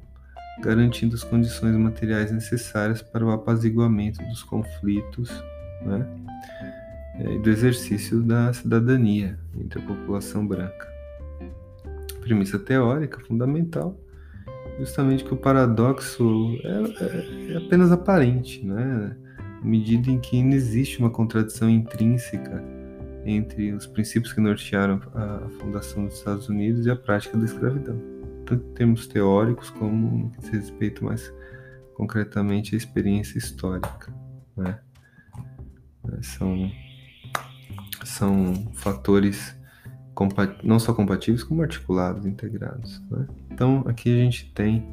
garantindo 0.61 1.15
as 1.15 1.23
condições 1.23 1.75
materiais 1.75 2.31
necessárias 2.31 3.01
para 3.01 3.25
o 3.25 3.31
apaziguamento 3.31 4.23
dos 4.25 4.43
conflitos 4.43 5.29
né, 5.81 6.07
e 7.19 7.39
do 7.39 7.49
exercício 7.49 8.21
da 8.21 8.53
cidadania 8.53 9.37
entre 9.57 9.79
a 9.79 9.85
população 9.85 10.45
branca 10.47 10.90
premissa 12.31 12.57
teórica 12.57 13.19
fundamental, 13.19 13.99
justamente 14.79 15.21
que 15.21 15.33
o 15.33 15.37
paradoxo 15.37 16.55
é, 16.63 17.03
é, 17.03 17.53
é 17.53 17.57
apenas 17.57 17.91
aparente, 17.91 18.65
né? 18.65 19.17
à 19.61 19.65
medida 19.65 20.09
em 20.09 20.17
que 20.17 20.41
não 20.41 20.53
existe 20.53 20.99
uma 20.99 21.09
contradição 21.09 21.69
intrínseca 21.69 22.63
entre 23.25 23.73
os 23.73 23.85
princípios 23.85 24.31
que 24.31 24.39
nortearam 24.39 25.01
a 25.13 25.49
fundação 25.59 26.05
dos 26.05 26.15
Estados 26.15 26.47
Unidos 26.47 26.85
e 26.85 26.89
a 26.89 26.95
prática 26.95 27.37
da 27.37 27.43
escravidão, 27.43 28.01
tanto 28.45 28.65
em 28.65 28.73
termos 28.75 29.07
teóricos 29.07 29.69
como 29.69 30.17
no 30.17 30.29
que 30.31 30.39
diz 30.39 30.49
respeito 30.51 31.03
mais 31.03 31.31
concretamente 31.95 32.75
à 32.75 32.77
experiência 32.77 33.37
histórica. 33.37 34.11
Né? 34.55 34.79
São, 36.21 36.71
são 38.05 38.71
fatores 38.73 39.53
não 40.63 40.79
só 40.79 40.93
compatíveis, 40.93 41.43
como 41.43 41.61
articulados, 41.61 42.25
integrados. 42.25 43.01
Né? 43.09 43.27
Então, 43.51 43.83
aqui 43.87 44.11
a 44.11 44.23
gente 44.23 44.51
tem 44.53 44.85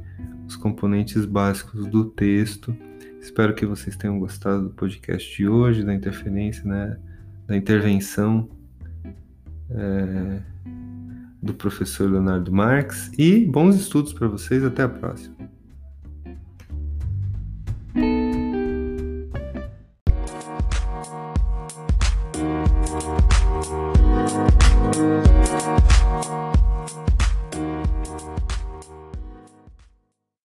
os 0.46 0.56
componentes 0.56 1.24
básicos 1.24 1.86
do 1.86 2.04
texto. 2.04 2.76
Espero 3.20 3.54
que 3.54 3.66
vocês 3.66 3.96
tenham 3.96 4.18
gostado 4.18 4.64
do 4.64 4.70
podcast 4.70 5.36
de 5.36 5.48
hoje, 5.48 5.84
da 5.84 5.94
interferência, 5.94 6.64
né, 6.64 6.98
da 7.46 7.56
intervenção 7.56 8.48
é, 9.70 10.40
do 11.42 11.54
professor 11.54 12.10
Leonardo 12.10 12.52
Marx. 12.52 13.10
E 13.18 13.44
bons 13.46 13.76
estudos 13.76 14.12
para 14.12 14.28
vocês. 14.28 14.64
Até 14.64 14.82
a 14.82 14.88
próxima. 14.88 15.37